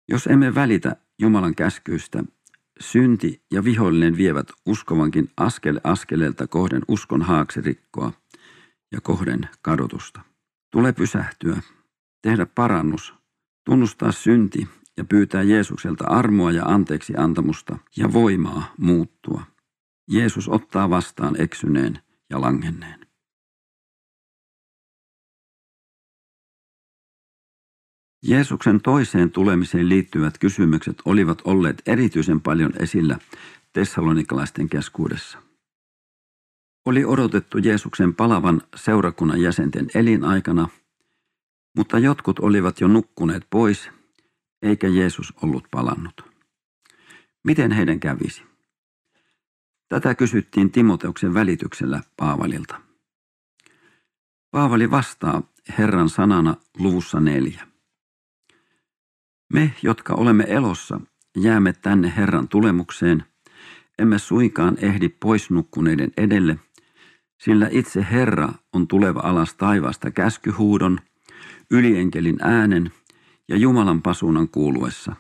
Jos 0.10 0.28
emme 0.28 0.56
välitä 0.56 0.96
Jumalan 1.20 1.56
käskyistä, 1.56 2.24
synti 2.80 3.42
ja 3.52 3.64
vihollinen 3.64 4.18
vievät 4.18 4.48
uskovankin 4.66 5.30
askel 5.38 5.80
askeleelta 5.84 6.48
kohden 6.48 6.82
uskon 6.88 7.22
haaksirikkoa 7.22 8.14
ja 8.92 9.02
kohden 9.02 9.50
kadotusta. 9.62 10.22
Tule 10.72 10.94
pysähtyä, 10.94 11.62
tehdä 12.22 12.46
parannus, 12.46 13.14
tunnustaa 13.66 14.12
synti 14.12 14.68
ja 14.98 15.06
pyytää 15.06 15.44
Jeesukselta 15.44 16.08
armoa 16.08 16.52
ja 16.52 16.66
anteeksi 16.66 17.14
antamusta 17.18 17.78
ja 17.98 18.14
voimaa 18.14 18.74
muuttua. 18.78 19.51
Jeesus 20.08 20.50
ottaa 20.50 20.90
vastaan 20.90 21.42
eksyneen 21.42 22.00
ja 22.30 22.42
langenneen. 22.42 23.08
Jeesuksen 28.24 28.82
toiseen 28.82 29.32
tulemiseen 29.32 29.90
liittyvät 29.90 30.38
kysymykset 30.38 30.96
olivat 31.06 31.42
olleet 31.46 31.82
erityisen 31.86 32.42
paljon 32.42 32.72
esillä 32.80 33.18
tessalonikalaisten 33.74 34.70
keskuudessa. 34.70 35.38
Oli 36.86 37.06
odotettu 37.06 37.58
Jeesuksen 37.58 38.16
palavan 38.16 38.62
seurakunnan 38.76 39.42
jäsenten 39.42 39.88
elinaikana, 39.96 40.68
mutta 41.78 42.00
jotkut 42.00 42.40
olivat 42.40 42.82
jo 42.82 42.88
nukkuneet 42.88 43.48
pois, 43.50 43.90
eikä 44.62 44.88
Jeesus 44.88 45.34
ollut 45.42 45.68
palannut. 45.72 46.22
Miten 47.44 47.72
heidän 47.72 48.00
kävisi? 48.00 48.51
Tätä 49.92 50.16
kysyttiin 50.16 50.72
Timoteuksen 50.72 51.34
välityksellä 51.34 52.02
Paavalilta. 52.18 52.82
Paavali 54.52 54.92
vastaa 54.92 55.42
Herran 55.78 56.10
sanana 56.10 56.56
luvussa 56.80 57.20
neljä. 57.20 57.68
Me, 59.54 59.74
jotka 59.82 60.14
olemme 60.14 60.46
elossa, 60.48 61.00
jäämme 61.38 61.74
tänne 61.74 62.14
Herran 62.18 62.48
tulemukseen, 62.48 63.24
emme 64.00 64.20
suinkaan 64.20 64.78
ehdi 64.82 65.10
pois 65.10 65.50
nukkuneiden 65.50 66.12
edelle, 66.18 66.60
sillä 67.38 67.68
itse 67.72 68.06
Herra 68.12 68.54
on 68.74 68.88
tuleva 68.88 69.20
alas 69.20 69.56
taivaasta 69.56 70.12
käskyhuudon, 70.12 71.00
ylienkelin 71.72 72.38
äänen 72.42 72.92
ja 73.48 73.58
Jumalan 73.58 74.02
pasuunan 74.02 74.50
kuuluessa, 74.50 75.16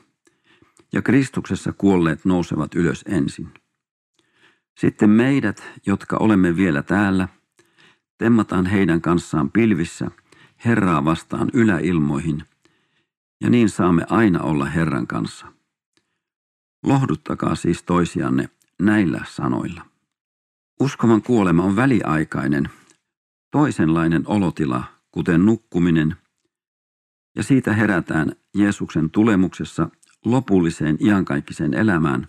ja 0.93 1.01
Kristuksessa 1.01 1.73
kuolleet 1.73 2.25
nousevat 2.25 2.75
ylös 2.75 3.03
ensin. 3.07 3.49
Sitten 4.79 5.10
meidät, 5.10 5.63
jotka 5.86 6.17
olemme 6.17 6.55
vielä 6.55 6.84
täällä, 6.84 7.27
temmataan 8.17 8.65
heidän 8.65 9.01
kanssaan 9.01 9.51
pilvissä 9.51 10.12
Herraa 10.65 11.05
vastaan 11.05 11.49
yläilmoihin, 11.53 12.43
ja 13.41 13.49
niin 13.49 13.69
saamme 13.69 14.05
aina 14.10 14.43
olla 14.43 14.65
Herran 14.65 15.07
kanssa. 15.07 15.45
Lohduttakaa 16.84 17.55
siis 17.55 17.84
toisianne 17.84 18.49
näillä 18.81 19.21
sanoilla. 19.29 19.86
Uskovan 20.79 21.21
kuolema 21.21 21.63
on 21.63 21.75
väliaikainen, 21.75 22.69
toisenlainen 23.51 24.23
olotila, 24.25 24.84
kuten 25.12 25.45
nukkuminen, 25.45 26.15
ja 27.36 27.43
siitä 27.43 27.73
herätään 27.73 28.31
Jeesuksen 28.55 29.10
tulemuksessa 29.10 29.89
lopulliseen 30.25 30.97
iankaikkiseen 30.99 31.73
elämään 31.73 32.27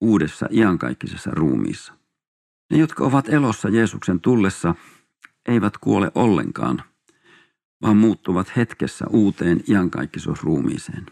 uudessa 0.00 0.46
iankaikkisessa 0.50 1.30
ruumiissa. 1.30 1.92
Ne, 2.70 2.78
jotka 2.78 3.04
ovat 3.04 3.28
elossa 3.28 3.68
Jeesuksen 3.68 4.20
tullessa, 4.20 4.74
eivät 5.48 5.78
kuole 5.78 6.12
ollenkaan, 6.14 6.82
vaan 7.82 7.96
muuttuvat 7.96 8.56
hetkessä 8.56 9.04
uuteen 9.10 9.60
iankaikkisuusruumiiseen. 9.68 11.06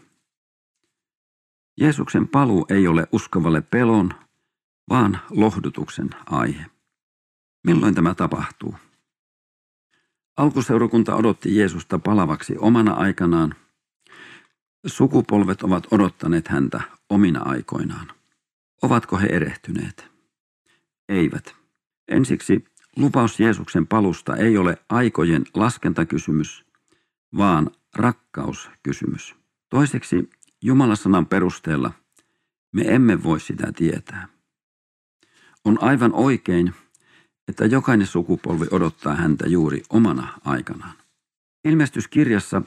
Jeesuksen 1.79 2.27
paluu 2.27 2.65
ei 2.69 2.87
ole 2.87 3.07
uskovalle 3.11 3.61
pelon, 3.61 4.13
vaan 4.89 5.19
lohdutuksen 5.29 6.09
aihe. 6.25 6.65
Milloin 7.63 7.95
tämä 7.95 8.15
tapahtuu? 8.15 8.75
Alkuseurakunta 10.37 11.15
odotti 11.15 11.55
Jeesusta 11.55 11.99
palavaksi 11.99 12.57
omana 12.57 12.93
aikanaan. 12.93 13.55
Sukupolvet 14.85 15.61
ovat 15.61 15.87
odottaneet 15.91 16.47
häntä 16.47 16.81
omina 17.09 17.39
aikoinaan. 17.39 18.18
Ovatko 18.81 19.17
he 19.17 19.27
erehtyneet? 19.27 20.07
Eivät. 21.09 21.55
Ensiksi 22.07 22.65
lupaus 22.95 23.39
Jeesuksen 23.39 23.87
palusta 23.87 24.35
ei 24.35 24.57
ole 24.57 24.77
aikojen 24.89 25.43
laskentakysymys, 25.53 26.65
vaan 27.37 27.71
rakkauskysymys. 27.95 29.35
Toiseksi 29.69 30.29
Jumalasanan 30.61 31.25
perusteella 31.25 31.91
me 32.71 32.81
emme 32.81 33.23
voi 33.23 33.39
sitä 33.39 33.71
tietää. 33.75 34.27
On 35.65 35.83
aivan 35.83 36.13
oikein, 36.13 36.73
että 37.47 37.65
jokainen 37.65 38.07
sukupolvi 38.07 38.65
odottaa 38.71 39.15
häntä 39.15 39.47
juuri 39.47 39.83
omana 39.89 40.39
aikanaan. 40.45 40.93
Ilmestyskirjassa 41.65 42.61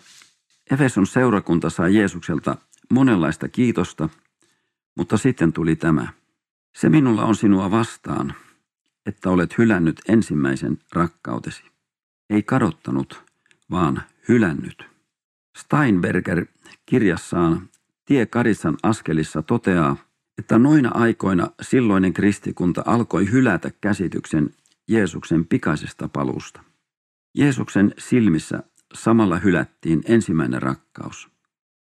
Efeson 0.71 1.07
seurakunta 1.07 1.71
sai 1.71 1.95
Jeesukselta 1.97 2.57
monenlaista 2.91 3.49
kiitosta, 3.49 4.09
mutta 4.97 5.17
sitten 5.17 5.53
tuli 5.53 5.77
tämä. 5.77 6.09
Se 6.77 6.89
minulla 6.89 7.25
on 7.25 7.37
sinua 7.37 7.71
vastaan, 7.71 8.35
että 9.07 9.31
olet 9.31 9.59
hylännyt 9.59 10.01
ensimmäisen 10.09 10.79
rakkautesi. 10.93 11.63
Ei 12.31 12.43
kadottanut, 12.43 13.23
vaan 13.71 14.03
hylännyt. 14.29 14.85
Steinberger 15.59 16.47
kirjassaan 16.87 17.69
Tie 18.05 18.27
Karissan 18.27 18.77
askelissa 18.83 19.43
toteaa, 19.43 19.97
että 20.39 20.59
noina 20.59 20.91
aikoina 20.95 21.51
silloinen 21.63 22.13
kristikunta 22.13 22.83
alkoi 22.87 23.31
hylätä 23.31 23.71
käsityksen 23.81 24.51
Jeesuksen 24.89 25.47
pikaisesta 25.47 26.09
paluusta. 26.09 26.63
Jeesuksen 27.35 27.95
silmissä 27.99 28.63
samalla 28.95 29.39
hylättiin 29.39 30.03
ensimmäinen 30.05 30.63
rakkaus. 30.63 31.29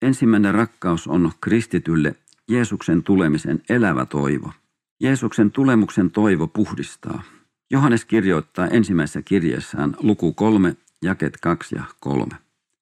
Ensimmäinen 0.02 0.54
rakkaus 0.54 1.08
on 1.08 1.32
kristitylle 1.42 2.16
Jeesuksen 2.52 3.04
tulemisen 3.04 3.62
elävä 3.70 4.06
toivo. 4.06 4.52
Jeesuksen 5.00 5.52
tulemuksen 5.52 6.12
toivo 6.12 6.48
puhdistaa. 6.48 7.24
Johannes 7.72 8.06
kirjoittaa 8.06 8.68
ensimmäisessä 8.68 9.22
kirjeessään 9.22 9.96
luku 10.00 10.34
3, 10.34 10.76
jaket 11.04 11.38
2 11.42 11.76
ja 11.76 11.84
3. 12.00 12.36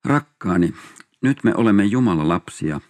Rakkaani, 0.05 0.73
nyt 1.21 1.43
me 1.43 1.53
olemme 1.55 1.85
Jumalan 1.85 2.29
lapsia, 2.29 2.81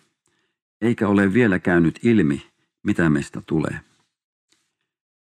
eikä 0.82 1.08
ole 1.08 1.34
vielä 1.34 1.60
käynyt 1.60 2.00
ilmi, 2.04 2.46
mitä 2.84 3.10
meistä 3.10 3.42
tulee. 3.46 3.80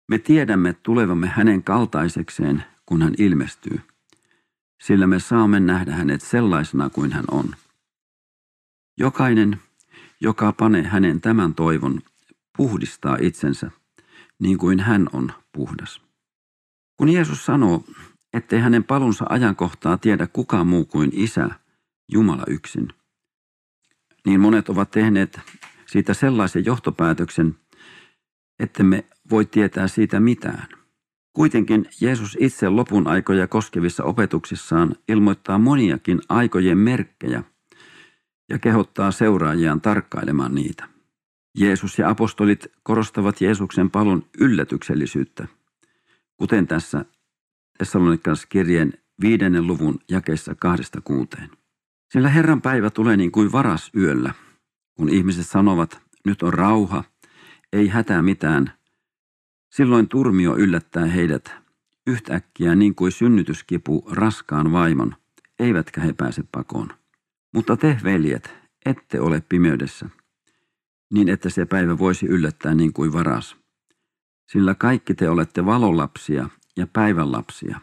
Me 0.09 0.18
tiedämme 0.18 0.73
tulevamme 0.83 1.27
hänen 1.27 1.62
kaltaisekseen, 1.62 2.64
kun 2.87 3.03
hän 3.03 3.14
ilmestyy, 3.18 3.81
sillä 4.83 5.07
me 5.07 5.21
saamme 5.21 5.61
nähdä 5.61 5.92
hänet 5.92 6.21
sellaisena 6.21 6.90
kuin 6.90 7.12
hän 7.12 7.25
on. 7.31 7.55
Jokainen, 8.99 9.61
joka 10.20 10.52
panee 10.52 10.83
hänen 10.83 11.20
tämän 11.20 11.54
toivon, 11.54 12.00
puhdistaa 12.57 13.16
itsensä 13.20 13.70
niin 14.38 14.59
kuin 14.59 14.81
hän 14.81 15.07
on 15.12 15.33
puhdas. 15.52 16.02
Kun 16.96 17.09
Jeesus 17.09 17.46
sanoo, 17.46 17.85
ettei 18.33 18.61
hänen 18.61 18.85
palunsa 18.85 19.24
ajankohtaa 19.28 19.98
tiedä 19.98 20.26
kukaan 20.26 20.66
muu 20.66 20.85
kuin 20.85 21.11
Isä, 21.12 21.50
Jumala 22.12 22.44
yksin, 22.46 22.88
niin 24.26 24.40
monet 24.40 24.68
ovat 24.68 24.90
tehneet 24.90 25.40
siitä 25.87 26.14
sellaisen 26.14 26.64
johtopäätöksen, 26.64 27.57
että 28.59 28.83
me 28.83 29.04
voi 29.31 29.46
tietää 29.46 29.88
siitä 29.88 30.20
mitään. 30.20 30.66
Kuitenkin 31.33 31.87
Jeesus 32.00 32.37
itse 32.40 32.68
lopun 32.68 33.07
aikoja 33.07 33.46
koskevissa 33.46 34.04
opetuksissaan 34.04 34.94
ilmoittaa 35.09 35.59
moniakin 35.59 36.20
aikojen 36.28 36.78
merkkejä 36.78 37.42
ja 38.48 38.58
kehottaa 38.58 39.11
seuraajiaan 39.11 39.80
tarkkailemaan 39.80 40.54
niitä. 40.54 40.88
Jeesus 41.58 41.98
ja 41.98 42.08
apostolit 42.08 42.66
korostavat 42.82 43.40
Jeesuksen 43.40 43.90
palun 43.90 44.26
yllätyksellisyyttä, 44.38 45.48
kuten 46.37 46.66
tässä 46.66 47.04
kirjeen 48.48 48.92
viidennen 49.20 49.66
luvun 49.66 49.98
jakeessa 50.11 50.54
kahdesta 50.54 51.00
kuuteen. 51.00 51.50
Sillä 52.12 52.28
Herran 52.28 52.62
päivä 52.62 52.90
tulee 52.90 53.16
niin 53.16 53.32
kuin 53.32 53.52
varas 53.52 53.90
yöllä, 53.96 54.34
kun 54.94 55.08
ihmiset 55.08 55.46
sanovat, 55.46 56.00
nyt 56.26 56.42
on 56.42 56.54
rauha, 56.54 57.04
ei 57.72 57.88
hätää 57.88 58.22
mitään. 58.22 58.72
Silloin 59.72 60.08
turmio 60.08 60.56
yllättää 60.56 61.06
heidät 61.06 61.54
yhtäkkiä 62.06 62.74
niin 62.74 62.94
kuin 62.94 63.12
synnytyskipu 63.12 64.08
raskaan 64.11 64.72
vaimon, 64.72 65.16
eivätkä 65.58 66.00
he 66.00 66.12
pääse 66.12 66.42
pakoon. 66.52 66.97
Mutta 67.54 67.76
te, 67.76 68.00
veljet, 68.04 68.54
ette 68.87 69.20
ole 69.20 69.42
pimeydessä, 69.48 70.08
niin 71.12 71.28
että 71.28 71.50
se 71.50 71.66
päivä 71.66 71.98
voisi 71.98 72.26
yllättää 72.26 72.74
niin 72.74 72.92
kuin 72.92 73.12
varas. 73.12 73.56
Sillä 74.52 74.74
kaikki 74.74 75.14
te 75.14 75.28
olette 75.28 75.66
valolapsia 75.66 76.48
ja 76.76 76.87
päivän 76.87 77.32
lapsia. 77.32 77.80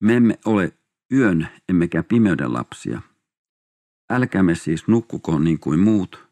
Me 0.00 0.16
emme 0.16 0.38
ole 0.44 0.72
yön 1.12 1.48
emmekä 1.68 2.02
pimeyden 2.02 2.52
lapsia. 2.52 3.02
Älkäämme 4.10 4.54
siis 4.54 4.88
nukkuko 4.88 5.38
niin 5.38 5.58
kuin 5.58 5.80
muut, 5.80 6.28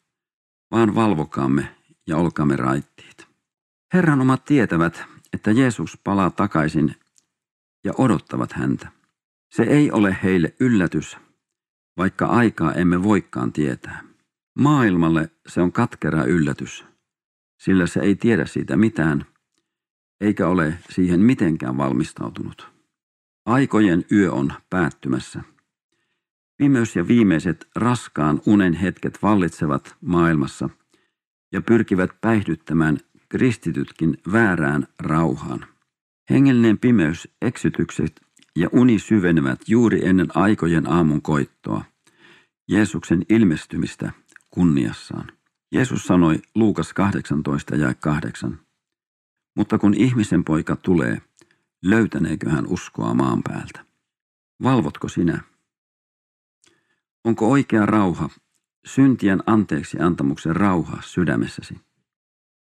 vaan 0.71 0.95
valvokaamme 0.95 1.77
ja 2.07 2.17
olkaamme 2.17 2.57
raittiit. 2.57 3.27
Herran 3.95 4.21
omat 4.21 4.45
tietävät, 4.45 5.05
että 5.33 5.51
Jeesus 5.51 5.99
palaa 6.05 6.31
takaisin 6.31 6.95
ja 7.85 7.93
odottavat 7.99 8.53
häntä. 8.53 8.89
Se 9.55 9.63
ei 9.63 9.91
ole 9.91 10.17
heille 10.23 10.55
yllätys, 10.61 11.17
vaikka 11.97 12.27
aikaa 12.27 12.73
emme 12.73 13.03
voikaan 13.03 13.53
tietää. 13.53 14.03
Maailmalle 14.59 15.31
se 15.49 15.61
on 15.61 15.73
katkera 15.73 16.25
yllätys, 16.25 16.85
sillä 17.61 17.87
se 17.87 18.01
ei 18.01 18.17
tiedä 18.17 18.47
siitä 18.47 18.77
mitään, 18.77 19.27
eikä 20.21 20.49
ole 20.49 20.79
siihen 20.91 21.21
mitenkään 21.21 21.77
valmistautunut. 21.77 22.71
Aikojen 23.47 24.05
yö 24.13 24.33
on 24.33 24.53
päättymässä. 24.71 25.43
Pimeys 26.57 26.97
ja 26.97 27.09
viimeiset 27.09 27.69
raskaan 27.77 28.41
unen 28.47 28.75
hetket 28.75 29.19
vallitsevat 29.23 29.97
maailmassa 30.01 30.71
ja 31.53 31.63
pyrkivät 31.63 32.11
päihdyttämään 32.21 32.99
kristitytkin 33.29 34.19
väärään 34.33 34.87
rauhaan. 34.99 35.67
Hengellinen 36.31 36.79
pimeys, 36.79 37.29
eksytykset 37.43 38.26
ja 38.57 38.69
uni 38.73 38.99
syvenevät 38.99 39.61
juuri 39.69 40.09
ennen 40.09 40.27
aikojen 40.35 40.91
aamun 40.93 41.23
koittoa, 41.23 41.85
Jeesuksen 42.69 43.23
ilmestymistä 43.29 44.13
kunniassaan. 44.51 45.33
Jeesus 45.73 46.07
sanoi 46.07 46.43
Luukas 46.55 46.93
18 46.93 47.77
ja 47.77 47.95
8. 47.95 48.61
Mutta 49.57 49.79
kun 49.79 49.95
ihmisen 49.95 50.45
poika 50.45 50.77
tulee, 50.77 51.23
löytäneekö 51.85 52.51
hän 52.51 52.67
uskoa 52.67 53.15
maan 53.15 53.43
päältä? 53.43 53.85
Valvotko 54.63 55.09
sinä? 55.09 55.41
Onko 57.25 57.51
oikea 57.51 57.87
rauha, 57.87 58.29
syntien 58.87 59.43
anteeksi 59.47 59.99
antamuksen 60.01 60.57
rauha 60.57 61.03
sydämessäsi? 61.03 61.81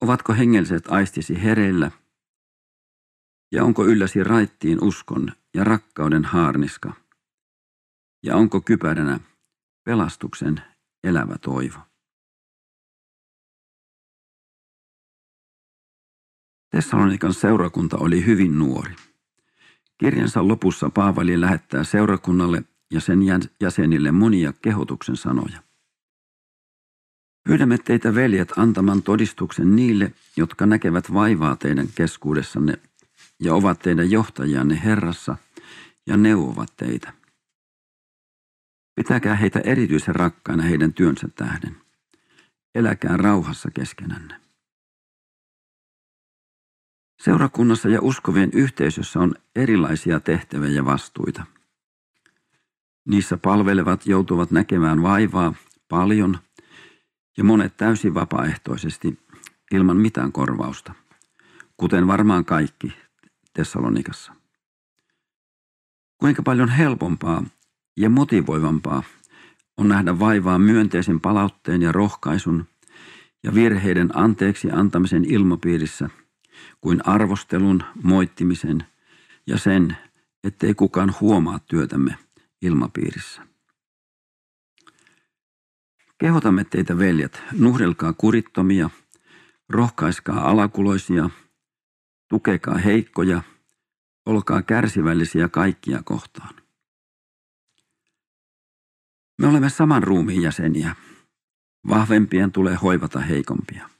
Ovatko 0.01 0.33
hengelliset 0.33 0.88
aistisi 0.88 1.42
hereillä? 1.42 1.90
Ja 3.52 3.64
onko 3.64 3.87
ylläsi 3.87 4.24
raittiin 4.24 4.85
uskon 4.85 5.32
ja 5.54 5.64
rakkauden 5.64 6.24
haarniska? 6.24 6.92
Ja 8.22 8.37
onko 8.37 8.61
kypäränä 8.61 9.20
pelastuksen 9.85 10.62
elävä 11.04 11.37
toivo? 11.38 11.78
Tessalonikan 16.70 17.35
seurakunta 17.35 17.96
oli 17.96 18.26
hyvin 18.26 18.59
nuori. 18.59 18.94
Kirjansa 19.98 20.48
lopussa 20.48 20.90
Paavali 20.90 21.40
lähettää 21.40 21.85
seurakunnalle 21.85 22.62
ja 22.90 23.00
sen 23.00 23.18
jäsenille 23.61 24.12
monia 24.12 24.52
kehotuksen 24.62 25.16
sanoja. 25.16 25.62
Pyydämme 27.44 27.78
teitä 27.78 28.14
veljet 28.14 28.52
antamaan 28.56 29.02
todistuksen 29.02 29.76
niille, 29.76 30.12
jotka 30.37 30.66
näkevät 30.66 31.12
vaivaa 31.12 31.56
teidän 31.56 31.88
keskuudessanne 31.94 32.78
ja 33.42 33.55
ovat 33.55 33.79
teidän 33.79 34.11
johtajianne 34.11 34.81
Herrassa 34.85 35.37
ja 36.07 36.16
neuvovat 36.16 36.68
teitä. 36.77 37.12
Pitäkää 38.94 39.37
heitä 39.37 39.61
erityisen 39.64 40.14
rakkaina 40.14 40.62
heidän 40.62 40.92
työnsä 40.92 41.29
tähden. 41.29 41.77
Eläkää 42.75 43.16
rauhassa 43.16 43.70
keskenänne. 43.70 44.40
Seurakunnassa 47.22 47.88
ja 47.88 47.99
uskovien 48.03 48.51
yhteisössä 48.53 49.20
on 49.20 49.35
erilaisia 49.57 50.20
tehtäviä 50.20 50.70
ja 50.70 50.85
vastuita. 50.85 51.46
Niissä 53.09 53.37
palvelevat 53.37 54.07
joutuvat 54.07 54.51
näkemään 54.51 55.03
vaivaa 55.03 55.55
paljon 55.88 56.38
ja 57.37 57.44
monet 57.44 57.77
täysin 57.77 58.14
vapaaehtoisesti 58.14 59.18
ilman 59.72 59.96
mitään 59.96 60.33
korvausta, 60.33 60.94
kuten 61.77 62.07
varmaan 62.07 62.44
kaikki 62.44 63.06
Tessalonikassa. 63.57 64.33
Kuinka 66.19 66.42
paljon 66.42 66.69
helpompaa 66.69 67.45
ja 67.97 68.11
motivoivampaa 68.11 69.03
on 69.77 69.88
nähdä 69.88 70.19
vaivaa 70.19 70.59
myönteisen 70.59 71.21
palautteen 71.21 71.83
ja 71.83 71.92
rohkaisun 71.92 72.66
ja 73.42 73.55
virheiden 73.55 74.19
anteeksi 74.19 74.71
antamisen 74.71 75.25
ilmapiirissä 75.25 76.11
kuin 76.81 77.09
arvostelun, 77.09 77.83
moittimisen 78.03 78.85
ja 79.47 79.59
sen, 79.59 79.97
ettei 80.45 80.75
kukaan 80.75 81.14
huomaa 81.21 81.59
työtämme 81.59 82.19
ilmapiirissä. 82.62 83.42
Kehotamme 86.19 86.64
teitä 86.64 86.99
veljet, 86.99 87.42
nuhdelkaa 87.53 88.12
kurittomia, 88.12 88.90
rohkaiskaa 89.69 90.51
alakuloisia, 90.51 91.31
tukekaa 92.28 92.78
heikkoja, 92.78 93.42
olkaa 94.26 94.62
kärsivällisiä 94.62 95.48
kaikkia 95.48 96.02
kohtaan. 96.04 96.54
Me 99.38 99.46
olemme 99.48 99.70
saman 99.70 100.02
ruumiin 100.02 100.42
jäseniä. 100.42 100.96
Vahvempien 101.88 102.52
tulee 102.52 102.74
hoivata 102.74 103.20
heikompia. 103.20 103.90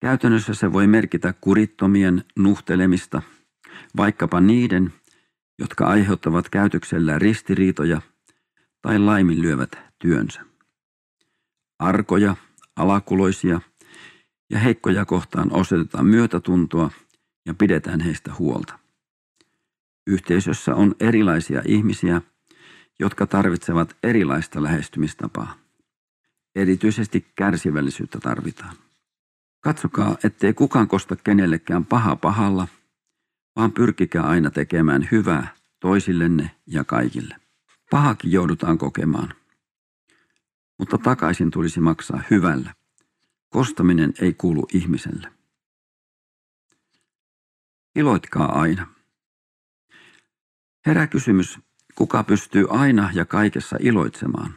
Käytännössä 0.00 0.54
se 0.54 0.72
voi 0.72 0.86
merkitä 0.86 1.34
kurittomien 1.40 2.24
nuhtelemista, 2.36 3.22
vaikkapa 3.96 4.40
niiden, 4.40 4.92
jotka 5.58 5.86
aiheuttavat 5.86 6.48
käytöksellä 6.48 7.18
ristiriitoja 7.18 8.02
tai 8.82 8.98
laiminlyövät 8.98 9.70
työnsä. 9.98 10.40
Arkoja, 11.78 12.36
alakuloisia 12.76 13.60
ja 14.50 14.58
heikkoja 14.58 15.04
kohtaan 15.04 15.52
osoitetaan 15.52 16.06
myötätuntoa 16.06 16.90
ja 17.46 17.54
pidetään 17.54 18.00
heistä 18.00 18.34
huolta. 18.38 18.78
Yhteisössä 20.06 20.74
on 20.74 20.94
erilaisia 21.00 21.62
ihmisiä, 21.66 22.22
jotka 22.98 23.26
tarvitsevat 23.26 23.96
erilaista 24.02 24.62
lähestymistapaa. 24.62 25.54
Erityisesti 26.54 27.26
kärsivällisyyttä 27.36 28.20
tarvitaan. 28.20 28.76
Katsokaa, 29.60 30.16
ettei 30.24 30.54
kukaan 30.54 30.88
kosta 30.88 31.16
kenellekään 31.16 31.84
paha 31.84 32.16
pahalla, 32.16 32.68
vaan 33.56 33.72
pyrkikää 33.72 34.22
aina 34.22 34.50
tekemään 34.50 35.08
hyvää 35.10 35.54
toisillenne 35.80 36.50
ja 36.66 36.84
kaikille. 36.84 37.36
Pahakin 37.90 38.32
joudutaan 38.32 38.78
kokemaan, 38.78 39.34
mutta 40.78 40.98
takaisin 40.98 41.50
tulisi 41.50 41.80
maksaa 41.80 42.22
hyvällä. 42.30 42.74
Kostaminen 43.50 44.12
ei 44.20 44.34
kuulu 44.34 44.66
ihmiselle. 44.72 45.32
Iloitkaa 47.96 48.60
aina. 48.60 48.86
Herää 50.86 51.06
kysymys, 51.06 51.58
kuka 51.94 52.24
pystyy 52.24 52.66
aina 52.68 53.10
ja 53.14 53.24
kaikessa 53.24 53.76
iloitsemaan? 53.80 54.54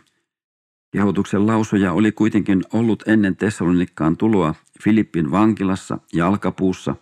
Kehotuksen 0.91 1.47
lausuja 1.47 1.93
oli 1.93 2.11
kuitenkin 2.11 2.63
ollut 2.73 3.03
ennen 3.07 3.35
Tessalonikkaan 3.35 4.17
tuloa 4.17 4.55
Filippin 4.83 5.31
vankilassa 5.31 5.97
jalkapuussa, 6.13 6.95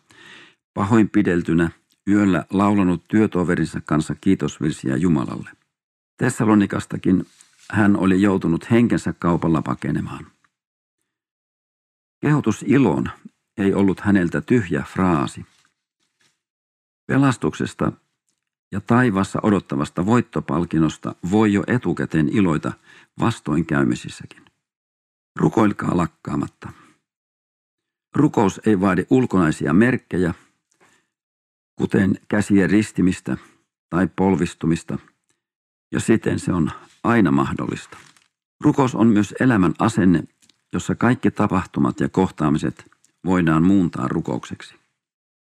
pahoinpideltynä, 0.73 1.69
yöllä 2.07 2.45
laulanut 2.49 3.03
työtoverinsa 3.07 3.81
kanssa 3.85 4.15
kiitosvirsiä 4.15 4.95
Jumalalle. 4.95 5.49
Tessalonikasta,kin 6.17 7.25
hän 7.71 7.97
oli 7.97 8.21
joutunut 8.21 8.71
henkensä 8.71 9.13
kaupalla 9.13 9.61
pakenemaan. 9.61 10.27
Kehotus 12.21 12.63
iloon 12.67 13.09
ei 13.57 13.73
ollut 13.73 13.99
häneltä 13.99 14.41
tyhjä 14.41 14.83
fraasi. 14.93 15.45
Pelastuksesta 17.07 17.91
ja 18.71 18.81
taivassa 18.81 19.39
odottavasta 19.43 20.05
voittopalkinnosta 20.05 21.15
voi 21.31 21.53
jo 21.53 21.63
etukäteen 21.67 22.29
iloita 22.29 22.73
vastoinkäymisissäkin. 23.19 24.45
Rukoilkaa 25.35 25.97
lakkaamatta. 25.97 26.73
Rukous 28.15 28.61
ei 28.65 28.79
vaadi 28.81 29.05
ulkonaisia 29.09 29.73
merkkejä, 29.73 30.33
kuten 31.75 32.19
käsien 32.27 32.69
ristimistä 32.69 33.37
tai 33.89 34.07
polvistumista, 34.15 34.97
ja 35.91 35.99
siten 35.99 36.39
se 36.39 36.53
on 36.53 36.71
aina 37.03 37.31
mahdollista. 37.31 37.97
Rukous 38.63 38.95
on 38.95 39.07
myös 39.07 39.35
elämän 39.39 39.73
asenne, 39.79 40.23
jossa 40.73 40.95
kaikki 40.95 41.31
tapahtumat 41.31 41.99
ja 41.99 42.09
kohtaamiset 42.09 42.91
voidaan 43.25 43.63
muuntaa 43.63 44.07
rukoukseksi. 44.07 44.75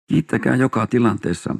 Kiittäkää 0.07 0.55
joka 0.55 0.87
tilanteessa, 0.87 1.55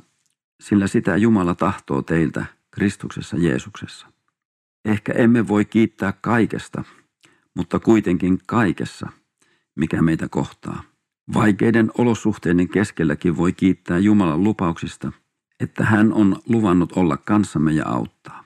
sillä 0.61 0.87
sitä 0.87 1.17
Jumala 1.17 1.55
tahtoo 1.55 2.01
teiltä 2.01 2.45
Kristuksessa 2.71 3.37
Jeesuksessa. 3.37 4.07
Ehkä 4.85 5.13
emme 5.13 5.47
voi 5.47 5.65
kiittää 5.65 6.13
kaikesta, 6.21 6.83
mutta 7.55 7.79
kuitenkin 7.79 8.39
kaikessa, 8.47 9.09
mikä 9.75 10.01
meitä 10.01 10.27
kohtaa. 10.29 10.83
Vaikeiden 11.33 11.91
olosuhteiden 11.97 12.69
keskelläkin 12.69 13.37
voi 13.37 13.53
kiittää 13.53 13.97
Jumalan 13.97 14.43
lupauksista, 14.43 15.11
että 15.59 15.85
hän 15.85 16.13
on 16.13 16.41
luvannut 16.49 16.91
olla 16.91 17.17
kanssamme 17.17 17.71
ja 17.71 17.87
auttaa. 17.87 18.43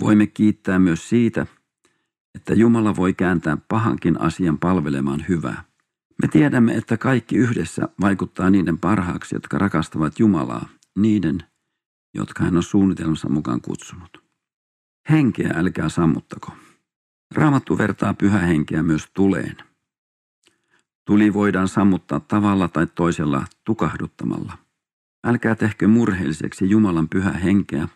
Voimme 0.00 0.26
kiittää 0.26 0.78
myös 0.78 1.08
siitä, 1.08 1.46
että 2.34 2.54
Jumala 2.54 2.96
voi 2.96 3.14
kääntää 3.14 3.56
pahankin 3.68 4.20
asian 4.20 4.58
palvelemaan 4.58 5.24
hyvää. 5.28 5.64
Me 6.22 6.28
tiedämme, 6.28 6.74
että 6.74 6.96
kaikki 6.96 7.36
yhdessä 7.36 7.88
vaikuttaa 8.00 8.50
niiden 8.50 8.78
parhaaksi, 8.78 9.34
jotka 9.34 9.58
rakastavat 9.58 10.18
Jumalaa, 10.18 10.68
niiden, 10.98 11.42
jotka 12.14 12.44
hän 12.44 12.56
on 12.56 12.62
suunnitelmansa 12.62 13.28
mukaan 13.28 13.60
kutsunut. 13.60 14.24
Henkeä 15.10 15.52
älkää 15.56 15.88
sammuttako. 15.88 16.52
Raamattu 17.34 17.78
vertaa 17.78 18.14
pyhähenkeä 18.14 18.82
myös 18.82 19.08
tuleen. 19.14 19.56
Tuli 21.04 21.34
voidaan 21.34 21.68
sammuttaa 21.68 22.20
tavalla 22.20 22.68
tai 22.68 22.86
toisella 22.86 23.44
tukahduttamalla. 23.64 24.58
Älkää 25.24 25.54
tehkö 25.54 25.88
murheelliseksi 25.88 26.70
Jumalan 26.70 27.08
pyhä 27.08 27.32
henkeä, 27.32 27.88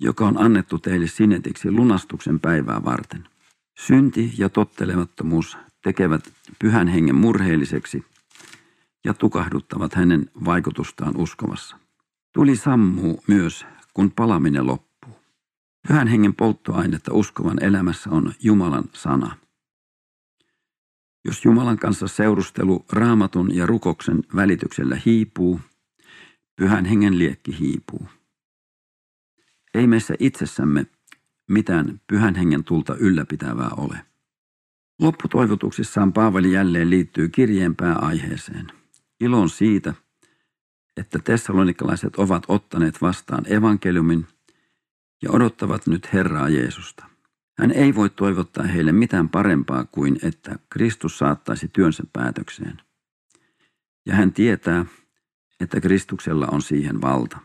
joka 0.00 0.26
on 0.26 0.42
annettu 0.44 0.78
teille 0.78 1.06
sinetiksi 1.06 1.70
lunastuksen 1.70 2.40
päivää 2.40 2.84
varten. 2.84 3.28
Synti 3.78 4.34
ja 4.38 4.48
tottelemattomuus 4.48 5.58
tekevät 5.82 6.32
pyhän 6.58 6.88
hengen 6.88 7.14
murheelliseksi 7.14 8.04
ja 9.04 9.14
tukahduttavat 9.14 9.94
hänen 9.94 10.30
vaikutustaan 10.44 11.16
uskovassa. 11.16 11.76
Tuli 12.32 12.56
sammuu 12.56 13.22
myös, 13.26 13.66
kun 13.94 14.10
palaminen 14.10 14.66
loppuu. 14.66 15.20
Pyhän 15.88 16.08
hengen 16.08 16.34
polttoainetta 16.34 17.14
uskovan 17.14 17.62
elämässä 17.62 18.10
on 18.10 18.32
Jumalan 18.42 18.84
sana. 18.92 19.36
Jos 21.24 21.44
Jumalan 21.44 21.78
kanssa 21.78 22.08
seurustelu 22.08 22.84
raamatun 22.92 23.54
ja 23.54 23.66
rukoksen 23.66 24.22
välityksellä 24.36 24.96
hiipuu, 25.06 25.60
pyhän 26.56 26.84
hengen 26.84 27.18
liekki 27.18 27.58
hiipuu. 27.58 28.08
Ei 29.74 29.86
meissä 29.86 30.14
itsessämme 30.18 30.86
mitään 31.50 32.00
pyhän 32.06 32.34
hengen 32.34 32.64
tulta 32.64 32.94
ylläpitävää 32.94 33.70
ole. 33.76 34.06
Lopputoivotuksissaan 35.00 36.12
Paavali 36.12 36.52
jälleen 36.52 36.90
liittyy 36.90 37.28
kirjeen 37.28 37.76
pääaiheeseen. 37.76 38.66
Ilon 39.20 39.50
siitä, 39.50 39.94
että 40.96 41.18
tessalonikalaiset 41.18 42.16
ovat 42.16 42.44
ottaneet 42.48 43.02
vastaan 43.02 43.52
evankeliumin 43.52 44.26
ja 45.22 45.30
odottavat 45.30 45.86
nyt 45.86 46.12
Herraa 46.12 46.48
Jeesusta. 46.48 47.04
Hän 47.58 47.70
ei 47.70 47.94
voi 47.94 48.10
toivottaa 48.10 48.64
heille 48.64 48.92
mitään 48.92 49.28
parempaa 49.28 49.84
kuin, 49.84 50.18
että 50.22 50.58
Kristus 50.70 51.18
saattaisi 51.18 51.68
työnsä 51.68 52.02
päätökseen. 52.12 52.80
Ja 54.06 54.14
hän 54.14 54.32
tietää, 54.32 54.86
että 55.60 55.80
Kristuksella 55.80 56.46
on 56.52 56.62
siihen 56.62 57.00
valta. 57.00 57.38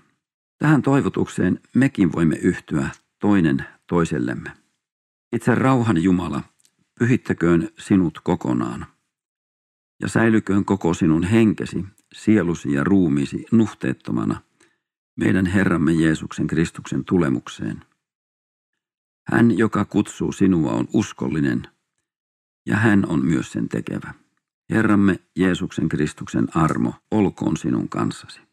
Tähän 0.58 0.82
toivotukseen 0.82 1.60
mekin 1.76 2.12
voimme 2.12 2.36
yhtyä 2.36 2.90
toinen 3.20 3.66
toisellemme. 3.88 4.52
Itse 5.36 5.56
rauhan 5.56 6.04
Jumala 6.04 6.44
pyhittäköön 7.00 7.70
sinut 7.80 8.20
kokonaan 8.24 8.86
ja 10.02 10.08
säilyköön 10.08 10.66
koko 10.66 10.94
sinun 10.94 11.24
henkesi, 11.24 11.86
sielusi 12.14 12.74
ja 12.74 12.84
ruumiisi 12.84 13.46
nuhteettomana 13.52 14.42
meidän 15.16 15.46
Herramme 15.46 15.94
Jeesuksen 15.94 16.48
Kristuksen 16.48 17.06
tulemukseen. 17.06 17.86
Hän, 19.28 19.58
joka 19.58 19.86
kutsuu 19.86 20.32
sinua, 20.32 20.72
on 20.72 20.88
uskollinen, 20.94 21.68
ja 22.66 22.78
hän 22.78 23.06
on 23.10 23.26
myös 23.26 23.52
sen 23.52 23.70
tekevä. 23.70 24.14
Herramme 24.70 25.20
Jeesuksen 25.36 25.90
Kristuksen 25.90 26.58
armo 26.58 26.94
olkoon 27.12 27.58
sinun 27.58 27.90
kanssasi. 27.90 28.45